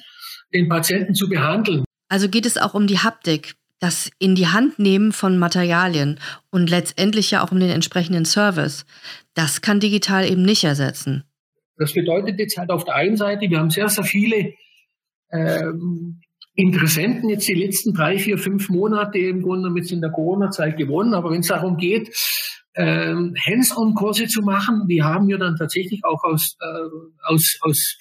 den 0.52 0.68
Patienten 0.68 1.14
zu 1.14 1.28
behandeln. 1.28 1.84
Also 2.08 2.28
geht 2.28 2.46
es 2.46 2.56
auch 2.56 2.74
um 2.74 2.86
die 2.86 2.98
Haptik, 2.98 3.54
das 3.80 4.10
in 4.20 4.36
die 4.36 4.46
Hand 4.46 4.78
nehmen 4.78 5.12
von 5.12 5.36
Materialien 5.36 6.20
und 6.50 6.70
letztendlich 6.70 7.32
ja 7.32 7.42
auch 7.42 7.50
um 7.50 7.58
den 7.58 7.70
entsprechenden 7.70 8.24
Service. 8.24 8.86
Das 9.34 9.62
kann 9.62 9.80
digital 9.80 10.30
eben 10.30 10.42
nicht 10.42 10.62
ersetzen. 10.62 11.24
Das 11.76 11.92
bedeutet 11.92 12.38
jetzt 12.38 12.56
halt 12.56 12.70
auf 12.70 12.84
der 12.84 12.94
einen 12.94 13.16
Seite, 13.16 13.50
wir 13.50 13.58
haben 13.58 13.70
sehr, 13.70 13.88
sehr 13.88 14.04
viele 14.04 14.54
ähm, 15.32 16.20
Interessenten 16.54 17.28
jetzt 17.30 17.48
die 17.48 17.54
letzten 17.54 17.94
drei, 17.94 18.16
vier, 18.18 18.38
fünf 18.38 18.68
Monate 18.68 19.18
im 19.18 19.42
Grunde 19.42 19.70
mit 19.70 19.90
in 19.90 20.00
der 20.00 20.12
Corona-Zeit 20.12 20.76
gewonnen. 20.76 21.14
Aber 21.14 21.32
wenn 21.32 21.40
es 21.40 21.48
darum 21.48 21.76
geht, 21.76 22.14
ähm, 22.76 23.34
Hands-on-Kurse 23.46 24.26
zu 24.26 24.42
machen, 24.42 24.86
die 24.88 25.02
haben 25.02 25.28
wir 25.28 25.38
dann 25.38 25.56
tatsächlich 25.56 26.04
auch 26.04 26.24
aus, 26.24 26.56
äh, 26.60 27.24
aus, 27.24 27.58
aus, 27.60 27.98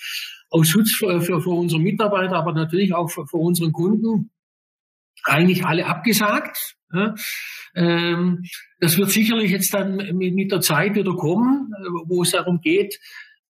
aus 0.49 0.67
Schutz 0.67 0.91
für, 0.95 1.21
für, 1.21 1.41
für 1.41 1.51
unsere 1.51 1.81
Mitarbeiter, 1.81 2.35
aber 2.35 2.53
natürlich 2.53 2.93
auch 2.93 3.09
für, 3.09 3.25
für 3.27 3.37
unseren 3.37 3.71
Kunden 3.71 4.31
eigentlich 5.23 5.65
alle 5.65 5.85
abgesagt. 5.85 6.75
Ja. 6.91 7.15
Ähm, 7.75 8.43
das 8.79 8.97
wird 8.97 9.09
sicherlich 9.09 9.51
jetzt 9.51 9.73
dann 9.73 9.95
mit, 9.95 10.35
mit 10.35 10.51
der 10.51 10.61
Zeit 10.61 10.95
wieder 10.95 11.15
kommen, 11.15 11.71
äh, 11.73 11.87
wo 12.05 12.21
es 12.23 12.31
darum 12.31 12.59
geht, 12.61 12.99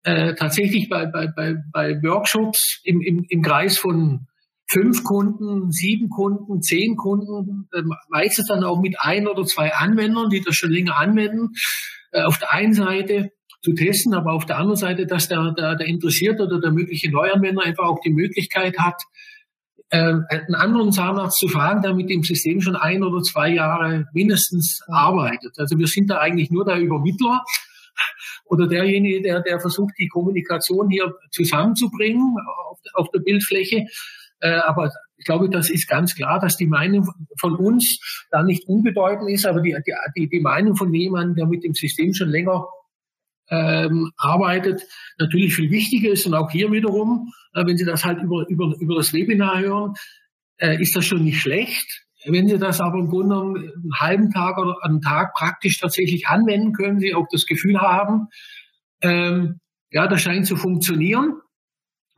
äh, 0.04 0.34
tatsächlich 0.36 0.90
bei, 0.90 1.06
bei, 1.06 1.28
bei, 1.28 1.56
bei 1.72 2.02
Workshops 2.04 2.82
im, 2.84 3.02
im, 3.02 3.26
im 3.30 3.42
Kreis 3.42 3.78
von 3.78 4.28
fünf 4.72 5.04
Kunden, 5.04 5.72
sieben 5.72 6.10
Kunden, 6.10 6.62
zehn 6.62 6.96
Kunden, 6.96 7.68
äh, 7.74 7.84
meistens 8.10 8.48
dann 8.48 8.64
auch 8.64 8.80
mit 8.80 8.96
ein 9.00 9.28
oder 9.28 9.44
zwei 9.46 9.74
Anwendern, 9.74 10.30
die 10.30 10.42
das 10.42 10.56
schon 10.56 10.72
länger 10.72 10.98
anwenden, 10.98 11.50
äh, 12.12 12.24
auf 12.24 12.38
der 12.38 12.54
einen 12.54 12.74
Seite 12.74 13.32
zu 13.62 13.74
testen, 13.74 14.14
aber 14.14 14.34
auf 14.34 14.46
der 14.46 14.58
anderen 14.58 14.78
Seite, 14.78 15.06
dass 15.06 15.28
der, 15.28 15.52
der, 15.52 15.76
der 15.76 15.88
Interessierte 15.88 16.44
oder 16.44 16.60
der 16.60 16.72
mögliche 16.72 17.12
Neuanwender 17.12 17.64
einfach 17.64 17.86
auch 17.86 18.00
die 18.00 18.14
Möglichkeit 18.14 18.78
hat, 18.80 19.02
äh, 19.90 19.98
einen 20.30 20.56
anderen 20.56 20.92
Zahnarzt 20.92 21.38
zu 21.38 21.48
fragen, 21.48 21.82
der 21.82 21.94
mit 21.94 22.10
dem 22.10 22.24
System 22.24 22.62
schon 22.62 22.76
ein 22.76 23.04
oder 23.04 23.22
zwei 23.22 23.50
Jahre 23.50 24.08
mindestens 24.14 24.82
arbeitet. 24.88 25.60
Also 25.60 25.78
wir 25.78 25.88
sind 25.88 26.10
da 26.10 26.20
eigentlich 26.20 26.50
nur 26.50 26.66
der 26.66 26.80
Übermittler 26.80 27.44
oder 28.46 28.68
derjenige, 28.68 29.22
der, 29.22 29.42
der 29.42 29.60
versucht, 29.60 29.94
die 30.00 30.08
Kommunikation 30.08 30.90
hier 30.90 31.14
zusammenzubringen 31.32 32.36
auf, 32.70 32.80
auf 32.94 33.12
der 33.12 33.20
Bildfläche. 33.20 33.86
Äh, 34.42 34.56
aber 34.66 34.92
ich 35.18 35.26
glaube, 35.26 35.50
das 35.50 35.70
ist 35.70 35.88
ganz 35.88 36.16
klar, 36.16 36.40
dass 36.40 36.58
die 36.58 36.68
Meinung 36.68 37.08
von 37.40 37.56
uns 37.56 38.26
da 38.32 38.44
nicht 38.44 38.68
unbedeutend 38.68 39.30
ist, 39.30 39.46
aber 39.46 39.62
die, 39.62 39.78
die, 40.16 40.30
die 40.30 40.40
Meinung 40.40 40.76
von 40.76 40.94
jemandem, 40.94 41.36
der 41.36 41.46
mit 41.46 41.64
dem 41.64 41.76
System 41.76 42.14
schon 42.14 42.30
länger 42.30 42.66
ähm, 43.50 44.12
arbeitet, 44.18 44.82
natürlich 45.20 45.54
viel 45.54 45.70
wichtiger 45.70 46.12
ist. 46.12 46.26
Und 46.26 46.34
auch 46.34 46.50
hier 46.50 46.72
wiederum, 46.72 47.32
äh, 47.54 47.66
wenn 47.66 47.78
Sie 47.78 47.86
das 47.86 48.04
halt 48.04 48.22
über, 48.22 48.48
über, 48.50 48.74
über 48.80 48.96
das 48.96 49.14
Webinar 49.14 49.60
hören, 49.60 49.94
äh, 50.58 50.82
ist 50.82 50.96
das 50.96 51.06
schon 51.06 51.24
nicht 51.24 51.40
schlecht. 51.40 52.06
Wenn 52.26 52.48
Sie 52.48 52.58
das 52.58 52.80
aber 52.80 53.00
im 53.00 53.10
Grunde 53.10 53.36
einen 53.36 53.94
halben 54.00 54.32
Tag 54.32 54.58
oder 54.58 54.76
einen 54.84 55.02
Tag 55.02 55.34
praktisch 55.34 55.80
tatsächlich 55.80 56.28
anwenden 56.28 56.74
können, 56.74 57.00
Sie 57.00 57.14
auch 57.14 57.28
das 57.32 57.46
Gefühl 57.46 57.80
haben, 57.80 58.28
ähm, 59.02 59.60
ja, 59.92 60.08
das 60.08 60.22
scheint 60.22 60.48
zu 60.48 60.56
funktionieren. 60.56 61.42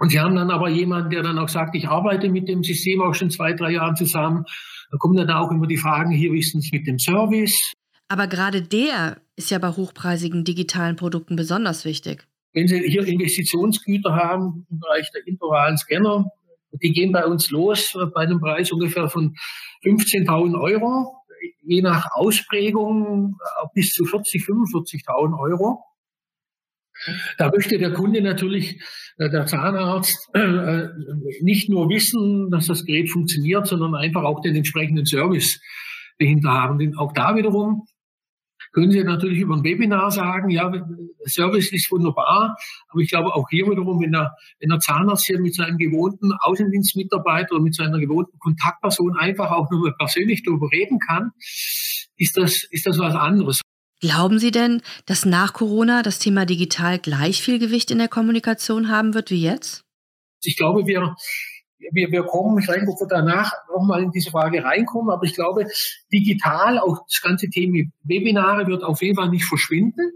Und 0.04 0.10
Sie 0.10 0.20
haben 0.20 0.36
dann 0.36 0.52
aber 0.52 0.68
jemanden, 0.68 1.12
der 1.12 1.24
dann 1.24 1.39
auch 1.39 1.48
sagt, 1.48 1.78
ich 1.78 1.88
arbeite 1.88 2.28
mit 2.28 2.50
dem 2.50 2.62
System 2.62 3.02
auch 3.02 3.16
schon 3.16 3.30
zwei, 3.30 3.54
drei 3.54 3.72
Jahre 3.72 3.94
zusammen. 3.94 4.44
Da 4.92 4.98
kommen 4.98 5.16
dann 5.16 5.30
auch 5.30 5.50
immer 5.50 5.66
die 5.66 5.78
Fragen, 5.78 6.12
hier, 6.12 6.34
es 6.34 6.54
mit 6.74 6.86
dem 6.86 7.00
Service? 7.00 7.72
Aber 8.10 8.28
gerade 8.28 8.62
der 8.62 9.22
ist 9.38 9.50
ja 9.50 9.60
bei 9.60 9.70
hochpreisigen 9.70 10.44
digitalen 10.44 10.98
Produkten 10.98 11.38
besonders 11.38 11.86
wichtig. 11.86 12.28
Wenn 12.52 12.68
Sie 12.68 12.82
hier 12.82 13.08
Investitionsgüter 13.08 14.13
haben 14.13 14.68
im 14.70 14.80
Bereich 14.80 15.10
der 15.12 15.26
interoralen 15.26 15.78
Scanner, 15.78 16.30
die 16.82 16.92
gehen 16.92 17.13
bei 17.13 17.26
uns 17.26 17.50
los 17.50 17.98
bei 18.13 18.24
einem 18.24 18.42
Preis 18.42 18.74
ungefähr 18.74 19.08
von 19.08 19.34
15.000 19.86 20.60
Euro, 20.60 21.16
je 21.62 21.82
nach 21.82 22.12
Ausprägung 22.12 23.38
bis 23.74 23.94
zu 23.94 24.04
40, 24.04 24.44
45.000 24.44 25.39
Euro. 25.39 25.82
Da 27.38 27.50
möchte 27.50 27.78
der 27.78 27.92
Kunde 27.94 28.22
natürlich, 28.22 28.82
äh, 29.18 29.30
der 29.30 29.46
Zahnarzt, 29.46 30.30
äh, 30.34 30.88
nicht 31.42 31.70
nur 31.70 31.89
wissen, 31.89 32.50
dass 32.52 32.68
das 32.68 32.86
Gerät 32.86 33.10
funktioniert, 33.10 33.68
sondern 33.68 33.96
einfach 33.96 34.24
auch 34.24 34.42
den 34.42 34.56
entsprechenden 34.56 35.06
Service 35.06 35.60
dahinter 36.20 36.50
haben. 36.50 36.78
Denn 36.80 36.96
auch 36.98 37.13
da 37.13 37.36
wiederum 37.36 37.86
können 38.74 38.92
Sie 38.92 39.04
natürlich 39.04 39.39
über 39.39 39.56
ein 39.56 39.63
Webinar 39.63 40.10
sagen, 40.10 40.50
ja, 40.50 40.72
Service 41.26 41.72
ist 41.72 41.92
wunderbar, 41.92 42.58
aber 42.89 43.02
ich 43.02 43.10
glaube 43.10 43.34
auch 43.36 43.48
hier 43.50 43.68
wiederum, 43.68 44.02
wenn 44.02 44.12
der, 44.12 44.34
wenn 44.60 44.70
der 44.70 44.80
Zahnarzt 44.80 45.28
hier 45.28 45.39
mit 45.39 45.54
seinem 45.54 45.78
gewohnten 45.78 46.32
Außendienstmitarbeiter 46.34 47.56
oder 47.56 47.63
mit 47.63 47.76
seiner 47.76 48.00
gewohnten 48.00 48.38
Kontaktperson 48.39 49.16
einfach 49.16 49.52
auch 49.52 49.70
nur 49.70 49.96
persönlich 49.98 50.42
darüber 50.44 50.70
reden 50.72 50.98
kann, 50.98 51.32
ist 52.18 52.36
das, 52.36 52.63
ist 52.72 52.88
das 52.88 52.98
was 52.98 53.13
anderes. 53.13 53.62
Glauben 54.04 54.38
Sie 54.38 54.52
denn, 54.52 54.82
dass 55.06 55.24
nach 55.24 55.54
Corona 55.54 56.04
das 56.04 56.20
Thema 56.20 56.46
digital 56.46 57.00
gleich 57.00 57.42
viel 57.42 57.58
Gewicht 57.58 57.89
in 57.89 58.00
der 58.00 58.10
Kommunikation 58.10 58.89
haben 58.89 59.13
wird 59.13 59.32
wie 59.32 59.42
jetzt? 59.42 59.86
Ich 60.42 60.58
glaube, 60.58 60.86
wir, 60.88 61.16
wir, 61.94 62.12
wir 62.12 62.24
kommen, 62.24 62.60
ich 62.60 62.68
weiß 62.68 62.82
nicht, 62.82 62.89
ob 62.89 63.00
wir 63.00 63.08
danach 63.08 63.54
nochmal 63.74 64.04
in 64.04 64.12
diese 64.12 64.30
Frage 64.30 64.62
reinkommen, 64.62 65.10
aber 65.10 65.24
ich 65.24 65.36
glaube, 65.36 65.68
digital, 66.12 66.80
auch 66.80 67.06
das 67.10 67.22
ganze 67.22 67.50
Thema 67.50 67.89
Webinare 68.04 68.68
wird 68.68 68.84
auf 68.84 69.02
jeden 69.02 69.16
Fall 69.16 69.30
nicht 69.30 69.46
verschwinden. 69.46 70.12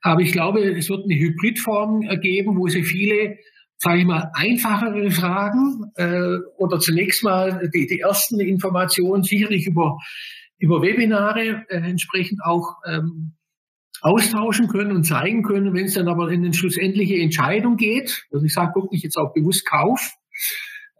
Aber 0.00 0.20
ich 0.20 0.30
glaube, 0.30 0.60
es 0.60 0.88
wird 0.88 1.02
eine 1.02 1.18
Hybridform 1.18 2.02
ergeben, 2.02 2.56
wo 2.56 2.68
sie 2.68 2.84
viele, 2.84 3.38
sage 3.76 3.98
ich 3.98 4.06
mal, 4.06 4.30
einfachere 4.34 5.10
Fragen 5.10 5.90
äh, 5.96 6.38
oder 6.58 6.78
zunächst 6.78 7.24
mal 7.24 7.68
die, 7.74 7.88
die 7.88 7.98
ersten 7.98 8.38
Informationen 8.38 9.24
sicherlich 9.24 9.66
über, 9.66 9.98
über 10.58 10.82
Webinare 10.82 11.64
äh, 11.68 11.76
entsprechend 11.76 12.40
auch 12.44 12.76
ähm, 12.86 13.34
austauschen 14.00 14.68
können 14.68 14.92
und 14.92 15.04
zeigen 15.04 15.42
können. 15.42 15.74
Wenn 15.74 15.86
es 15.86 15.94
dann 15.94 16.08
aber 16.08 16.30
in 16.30 16.44
eine 16.44 16.54
schlussendliche 16.54 17.16
Entscheidung 17.16 17.76
geht, 17.76 18.26
also 18.32 18.44
ich 18.44 18.52
sage 18.52 18.74
wirklich 18.76 19.02
jetzt 19.02 19.16
auch 19.16 19.32
bewusst 19.32 19.66
Kauf, 19.66 20.12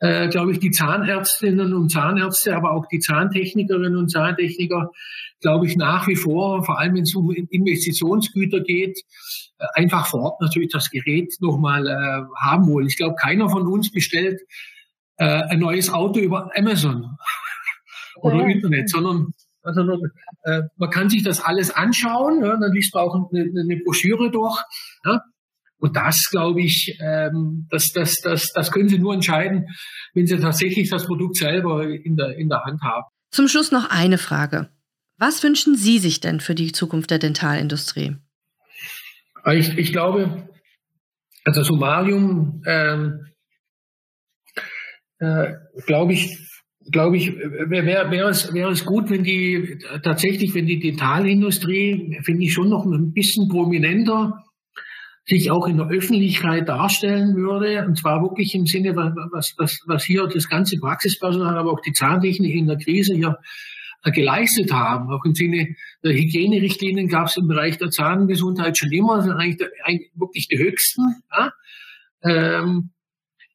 äh, 0.01 0.29
glaube 0.29 0.53
ich, 0.53 0.61
die 0.61 0.71
Zahnärztinnen 0.71 1.75
und 1.75 1.91
Zahnärzte, 1.91 2.57
aber 2.57 2.73
auch 2.73 2.87
die 2.87 3.01
Zahntechnikerinnen 3.01 3.97
und 3.97 4.11
Zahntechniker, 4.11 4.91
glaube 5.41 5.67
ich, 5.67 5.77
nach 5.77 6.07
wie 6.07 6.17
vor, 6.17 6.65
vor 6.65 6.79
allem 6.79 6.95
wenn 6.95 7.03
es 7.03 7.15
um 7.15 7.31
Investitionsgüter 7.31 8.61
geht, 8.61 8.99
äh, 9.59 9.67
einfach 9.75 10.07
vor 10.07 10.23
Ort 10.23 10.41
natürlich 10.41 10.71
das 10.71 10.91
Gerät 10.91 11.35
nochmal 11.41 11.87
äh, 11.87 12.25
haben 12.41 12.69
wollen. 12.69 12.87
Ich 12.87 12.97
glaube, 12.97 13.17
keiner 13.17 13.49
von 13.49 13.67
uns 13.67 13.91
bestellt 13.91 14.41
äh, 15.17 15.25
ein 15.25 15.59
neues 15.59 15.93
Auto 15.93 16.21
über 16.21 16.51
Amazon 16.57 17.17
oder 18.17 18.43
ja. 18.43 18.49
Internet, 18.49 18.89
sondern 18.89 19.35
also 19.69 20.07
äh, 20.45 20.63
man 20.77 20.91
kann 20.91 21.11
sich 21.11 21.23
das 21.23 21.41
alles 21.41 21.71
anschauen, 21.71 22.43
ja, 22.43 22.57
dann 22.57 22.73
liest 22.73 22.95
man 22.95 23.05
auch 23.05 23.31
eine, 23.33 23.43
eine 23.43 23.81
Broschüre 23.85 24.31
durch. 24.31 24.59
Ja. 25.05 25.21
Und 25.81 25.97
das, 25.97 26.29
glaube 26.31 26.61
ich, 26.61 26.99
ähm, 27.01 27.69
das, 27.71 27.93
das, 27.93 28.21
das, 28.21 28.53
das 28.53 28.73
können 28.73 28.89
Sie 28.89 28.99
nur 28.99 29.15
entscheiden, 29.15 29.67
wenn 30.15 30.27
Sie 30.27 30.39
tatsächlich 30.39 30.91
das 30.91 31.07
Produkt 31.07 31.37
selber 31.37 31.89
in 31.89 32.17
der, 32.17 32.37
in 32.37 32.49
der 32.49 32.65
Hand 32.65 32.83
haben. 32.83 33.05
Zum 33.31 33.47
Schluss 33.47 33.71
noch 33.71 33.89
eine 33.91 34.19
Frage. 34.19 34.71
Was 35.19 35.43
wünschen 35.43 35.77
Sie 35.77 35.99
sich 35.99 36.21
denn 36.21 36.41
für 36.41 36.55
die 36.55 36.73
Zukunft 36.73 37.11
der 37.11 37.19
Dentalindustrie? 37.19 38.17
Ich, 39.53 39.77
ich 39.79 39.93
glaube, 39.93 40.49
also 41.45 41.63
Somalium, 41.63 42.63
ähm, 42.67 43.27
äh, 45.19 45.55
glaube 45.87 46.13
ich, 46.13 46.39
glaube 46.91 47.17
ich, 47.17 47.37
wäre 47.37 48.11
wär 48.11 48.29
es, 48.29 48.53
wär 48.53 48.69
es 48.69 48.85
gut, 48.85 49.11
wenn 49.11 49.25
die 49.25 49.79
tatsächlich, 50.03 50.55
wenn 50.55 50.67
die 50.67 50.79
Dentalindustrie, 50.79 52.19
finde 52.23 52.45
ich, 52.45 52.53
schon 52.53 52.69
noch 52.69 52.85
ein 52.85 53.13
bisschen 53.13 53.49
prominenter 53.49 54.45
sich 55.29 55.51
auch 55.51 55.67
in 55.67 55.77
der 55.77 55.89
Öffentlichkeit 55.89 56.69
darstellen 56.69 57.37
würde, 57.37 57.85
und 57.87 57.99
zwar 57.99 58.23
wirklich 58.23 58.55
im 58.55 58.65
Sinne, 58.65 58.97
was, 58.97 59.55
was, 59.59 59.79
was 59.87 60.05
hier 60.05 60.27
das 60.27 60.49
ganze 60.49 60.79
Praxispersonal, 60.79 61.59
aber 61.59 61.73
auch 61.73 61.83
die 61.83 61.93
Zahntechnik 61.93 62.55
in 62.55 62.67
der 62.67 62.79
Krise 62.79 63.15
hier 63.15 63.39
äh, 64.05 64.11
geleistet 64.11 64.73
haben. 64.73 65.11
Auch 65.11 65.25
im 65.27 65.35
Sinne 65.35 65.75
der 66.03 66.15
Hygienerichtlinien 66.15 67.09
gab 67.09 67.27
es 67.27 67.37
im 67.37 67.47
Bereich 67.47 67.77
der 67.77 67.91
Zahngesundheit 67.91 68.79
schon 68.79 68.91
immer, 68.91 69.23
eigentlich 69.37 69.59
der, 69.59 69.69
eigentlich 69.85 70.11
wirklich 70.15 70.49
die 70.49 70.59
höchsten. 70.59 71.17
Ja? 71.31 71.53
Ähm, 72.23 72.91
äh, 72.91 72.98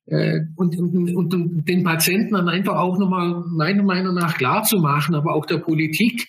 und, 0.06 0.78
und, 0.78 1.16
und 1.16 1.68
den 1.68 1.84
Patienten 1.84 2.34
dann 2.34 2.50
einfach 2.50 2.76
auch 2.76 2.98
nochmal 2.98 3.42
meiner 3.48 3.84
Meinung 3.84 4.16
nach 4.16 4.38
klar 4.38 4.64
zu 4.64 4.80
machen, 4.80 5.16
aber 5.16 5.34
auch 5.34 5.46
der 5.46 5.60
Politik, 5.60 6.28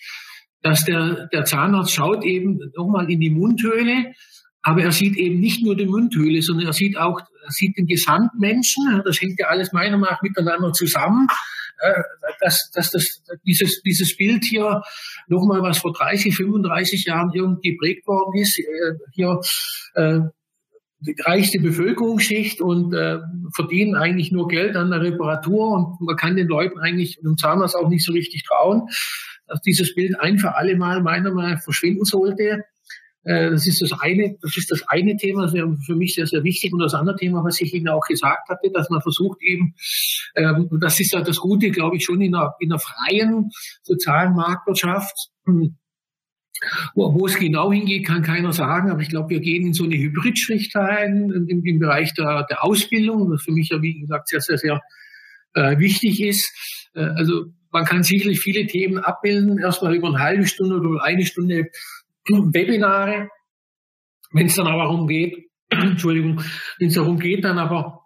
dass 0.61 0.85
der, 0.85 1.27
der 1.33 1.43
Zahnarzt 1.43 1.93
schaut 1.93 2.23
eben 2.23 2.59
nochmal 2.75 3.11
in 3.11 3.19
die 3.19 3.29
Mundhöhle, 3.29 4.13
aber 4.61 4.81
er 4.81 4.91
sieht 4.91 5.17
eben 5.17 5.39
nicht 5.39 5.63
nur 5.63 5.75
die 5.75 5.85
Mundhöhle, 5.85 6.41
sondern 6.41 6.67
er 6.67 6.73
sieht 6.73 6.97
auch 6.97 7.19
er 7.45 7.51
sieht 7.51 7.77
den 7.77 7.85
Gesamtmenschen. 7.85 9.01
Das 9.05 9.21
hängt 9.21 9.39
ja 9.39 9.47
alles 9.47 9.71
meiner 9.71 9.97
Meinung 9.97 10.09
nach 10.09 10.21
miteinander 10.21 10.73
zusammen. 10.73 11.27
Äh, 11.79 12.01
dass, 12.39 12.71
dass 12.73 12.91
das, 12.91 13.21
dieses, 13.45 13.81
dieses 13.81 14.15
Bild 14.15 14.45
hier 14.45 14.81
nochmal, 15.27 15.61
was 15.61 15.79
vor 15.79 15.91
30, 15.91 16.35
35 16.35 17.05
Jahren 17.05 17.31
irgendwie 17.33 17.71
geprägt 17.71 18.07
worden 18.07 18.39
ist, 18.39 18.57
äh, 18.59 18.93
hier 19.13 19.39
äh, 19.95 20.19
reichste 21.23 21.59
Bevölkerungsschicht 21.59 22.61
und 22.61 22.93
äh, 22.93 23.19
verdienen 23.53 23.95
eigentlich 23.95 24.31
nur 24.31 24.47
Geld 24.47 24.75
an 24.75 24.91
der 24.91 25.01
Reparatur 25.01 25.71
und 25.71 26.01
man 26.01 26.15
kann 26.15 26.35
den 26.35 26.47
Leuten 26.47 26.79
eigentlich 26.79 27.19
dem 27.21 27.37
Zahnarzt 27.37 27.75
auch 27.75 27.89
nicht 27.89 28.05
so 28.05 28.11
richtig 28.11 28.43
trauen, 28.43 28.87
dass 29.47 29.61
dieses 29.61 29.93
Bild 29.95 30.19
ein 30.19 30.39
für 30.39 30.55
alle 30.55 30.75
Mal 30.75 31.01
meiner 31.01 31.31
Meinung 31.31 31.53
nach 31.53 31.63
verschwinden 31.63 32.05
sollte. 32.05 32.63
Äh, 33.23 33.49
das 33.49 33.67
ist 33.67 33.81
das 33.81 33.91
eine, 33.99 34.37
das 34.41 34.55
ist 34.55 34.71
das 34.71 34.87
eine 34.87 35.17
Thema, 35.17 35.47
für 35.49 35.95
mich 35.95 36.15
sehr, 36.15 36.27
sehr 36.27 36.43
wichtig. 36.43 36.71
Und 36.73 36.79
das 36.79 36.93
andere 36.93 37.15
Thema, 37.15 37.43
was 37.43 37.59
ich 37.59 37.73
Ihnen 37.73 37.89
auch 37.89 38.05
gesagt 38.07 38.49
hatte, 38.49 38.71
dass 38.71 38.89
man 38.89 39.01
versucht 39.01 39.41
eben, 39.41 39.75
ähm, 40.35 40.69
das 40.79 40.99
ist 40.99 41.13
ja 41.13 41.21
das 41.21 41.37
Gute, 41.37 41.71
glaube 41.71 41.97
ich, 41.97 42.05
schon 42.05 42.21
in 42.21 42.35
einer, 42.35 42.53
in 42.59 42.71
einer 42.71 42.79
freien 42.79 43.49
sozialen 43.83 44.35
Marktwirtschaft, 44.35 45.29
hm, 45.45 45.75
wo, 46.93 47.13
wo 47.13 47.25
es 47.25 47.37
genau 47.37 47.71
hingeht, 47.71 48.05
kann 48.05 48.21
keiner 48.21 48.53
sagen, 48.53 48.89
aber 48.89 49.01
ich 49.01 49.09
glaube, 49.09 49.29
wir 49.29 49.39
gehen 49.39 49.67
in 49.67 49.73
so 49.73 49.83
eine 49.83 49.95
Hybridschrift 49.95 50.75
rein 50.75 51.29
im, 51.31 51.65
im 51.65 51.79
Bereich 51.79 52.13
der, 52.13 52.45
der 52.49 52.63
Ausbildung, 52.63 53.29
was 53.31 53.43
für 53.43 53.51
mich 53.51 53.69
ja, 53.69 53.81
wie 53.81 53.99
gesagt, 53.99 54.29
sehr, 54.29 54.41
sehr, 54.41 54.57
sehr 54.57 54.81
äh, 55.53 55.77
wichtig 55.79 56.21
ist. 56.21 56.51
Äh, 56.93 57.01
also 57.01 57.45
man 57.71 57.85
kann 57.85 58.03
sicherlich 58.03 58.39
viele 58.39 58.67
Themen 58.67 58.99
abbilden, 58.99 59.59
erstmal 59.59 59.95
über 59.95 60.07
eine 60.07 60.19
halbe 60.19 60.47
Stunde 60.47 60.79
oder 60.79 61.03
eine 61.03 61.25
Stunde 61.25 61.65
Webinare. 62.27 63.29
Wenn 64.31 64.47
es 64.47 64.55
dann 64.55 64.67
aber 64.67 64.83
darum 64.83 65.07
geht, 65.07 65.49
Entschuldigung, 65.69 66.41
wenn 66.79 66.87
es 66.87 66.95
darum 66.95 67.19
geht, 67.19 67.43
dann 67.43 67.57
aber 67.57 68.01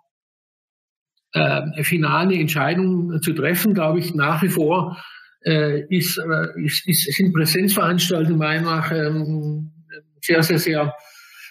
äh, 1.33 1.83
finale 1.83 2.35
Entscheidungen 2.35 3.21
zu 3.21 3.33
treffen, 3.33 3.73
glaube 3.73 3.99
ich, 3.99 4.15
nach 4.15 4.41
wie 4.41 4.49
vor 4.49 4.97
ist, 5.41 6.17
äh, 6.17 6.63
ist, 6.63 6.87
ist, 6.87 7.15
sind 7.15 7.33
Präsenzveranstaltungen 7.33 8.37
meiner 8.37 8.61
Meinung 8.61 8.79
nach 8.79 8.91
ähm, 8.91 9.71
sehr, 10.21 10.43
sehr, 10.43 10.59
sehr, 10.59 10.93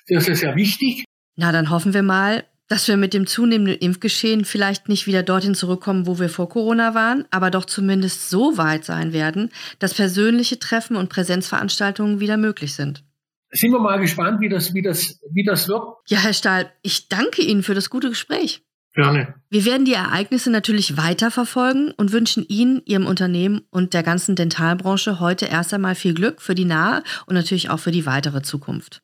sehr, 0.07 0.21
sehr, 0.21 0.37
sehr 0.37 0.57
wichtig. 0.57 1.05
Na, 1.37 1.53
dann 1.53 1.71
hoffen 1.71 1.95
wir 1.95 2.03
mal, 2.03 2.45
dass 2.69 2.87
wir 2.87 2.97
mit 2.97 3.15
dem 3.15 3.27
zunehmenden 3.27 3.79
Impfgeschehen 3.79 4.45
vielleicht 4.45 4.89
nicht 4.89 5.07
wieder 5.07 5.23
dorthin 5.23 5.55
zurückkommen, 5.55 6.07
wo 6.07 6.19
wir 6.19 6.29
vor 6.29 6.49
Corona 6.49 6.95
waren, 6.95 7.25
aber 7.31 7.51
doch 7.51 7.65
zumindest 7.65 8.29
so 8.29 8.59
weit 8.59 8.85
sein 8.85 9.13
werden, 9.13 9.51
dass 9.79 9.95
persönliche 9.95 10.59
Treffen 10.59 10.97
und 10.97 11.09
Präsenzveranstaltungen 11.09 12.21
wieder 12.21 12.37
möglich 12.37 12.75
sind. 12.75 13.05
Sind 13.51 13.73
wir 13.73 13.81
mal 13.81 13.99
gespannt, 13.99 14.43
wie 14.43 14.51
das, 14.51 14.75
wie 14.75 14.83
das, 14.83 15.19
wie 15.33 15.45
das 15.45 15.69
wird. 15.69 15.83
Ja, 16.09 16.19
Herr 16.19 16.35
Stahl, 16.35 16.71
ich 16.83 17.09
danke 17.09 17.41
Ihnen 17.41 17.63
für 17.63 17.75
das 17.75 17.89
gute 17.89 18.11
Gespräch. 18.11 18.63
Gerne. 18.99 19.33
Wir 19.49 19.65
werden 19.65 19.85
die 19.85 19.93
Ereignisse 19.93 20.51
natürlich 20.51 20.97
weiter 20.97 21.31
verfolgen 21.31 21.93
und 21.93 22.11
wünschen 22.11 22.45
Ihnen, 22.49 22.83
Ihrem 22.85 23.07
Unternehmen 23.07 23.61
und 23.71 23.95
der 23.95 24.03
ganzen 24.03 24.35
Dentalbranche 24.35 25.21
heute 25.21 25.47
erst 25.47 25.73
einmal 25.73 25.95
viel 25.95 26.15
Glück 26.15 26.43
für 26.43 26.57
die 26.57 26.65
nahe 26.65 27.05
und 27.27 27.37
natürlich 27.37 27.71
auch 27.71 27.79
für 27.79 27.93
die 27.93 28.07
weitere 28.07 28.43
Zukunft. 28.43 29.01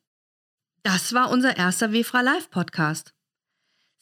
Das 0.83 1.13
war 1.13 1.31
unser 1.31 1.55
erster 1.55 1.93
WFRA 1.93 2.19
Live 2.19 2.49
Podcast. 2.49 3.13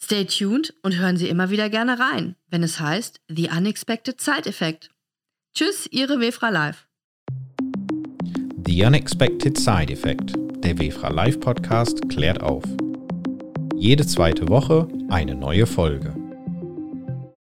Stay 0.01 0.25
tuned 0.25 0.73
und 0.81 0.97
hören 0.97 1.15
Sie 1.15 1.29
immer 1.29 1.51
wieder 1.51 1.69
gerne 1.69 1.99
rein, 1.99 2.37
wenn 2.49 2.63
es 2.63 2.79
heißt 2.79 3.21
The 3.29 3.51
Unexpected 3.55 4.19
Side 4.19 4.49
Effect. 4.49 4.89
Tschüss, 5.53 5.87
Ihre 5.91 6.19
WFRA 6.19 6.49
Live. 6.49 6.87
The 8.65 8.83
Unexpected 8.83 9.59
Side 9.59 9.93
Effect, 9.93 10.33
der 10.63 10.75
WFRA 10.79 11.09
Live 11.09 11.39
Podcast, 11.39 12.09
klärt 12.09 12.41
auf. 12.41 12.63
Jede 13.83 14.07
zweite 14.07 14.47
Woche 14.47 14.87
eine 15.09 15.35
neue 15.35 15.65
Folge. 15.65 16.13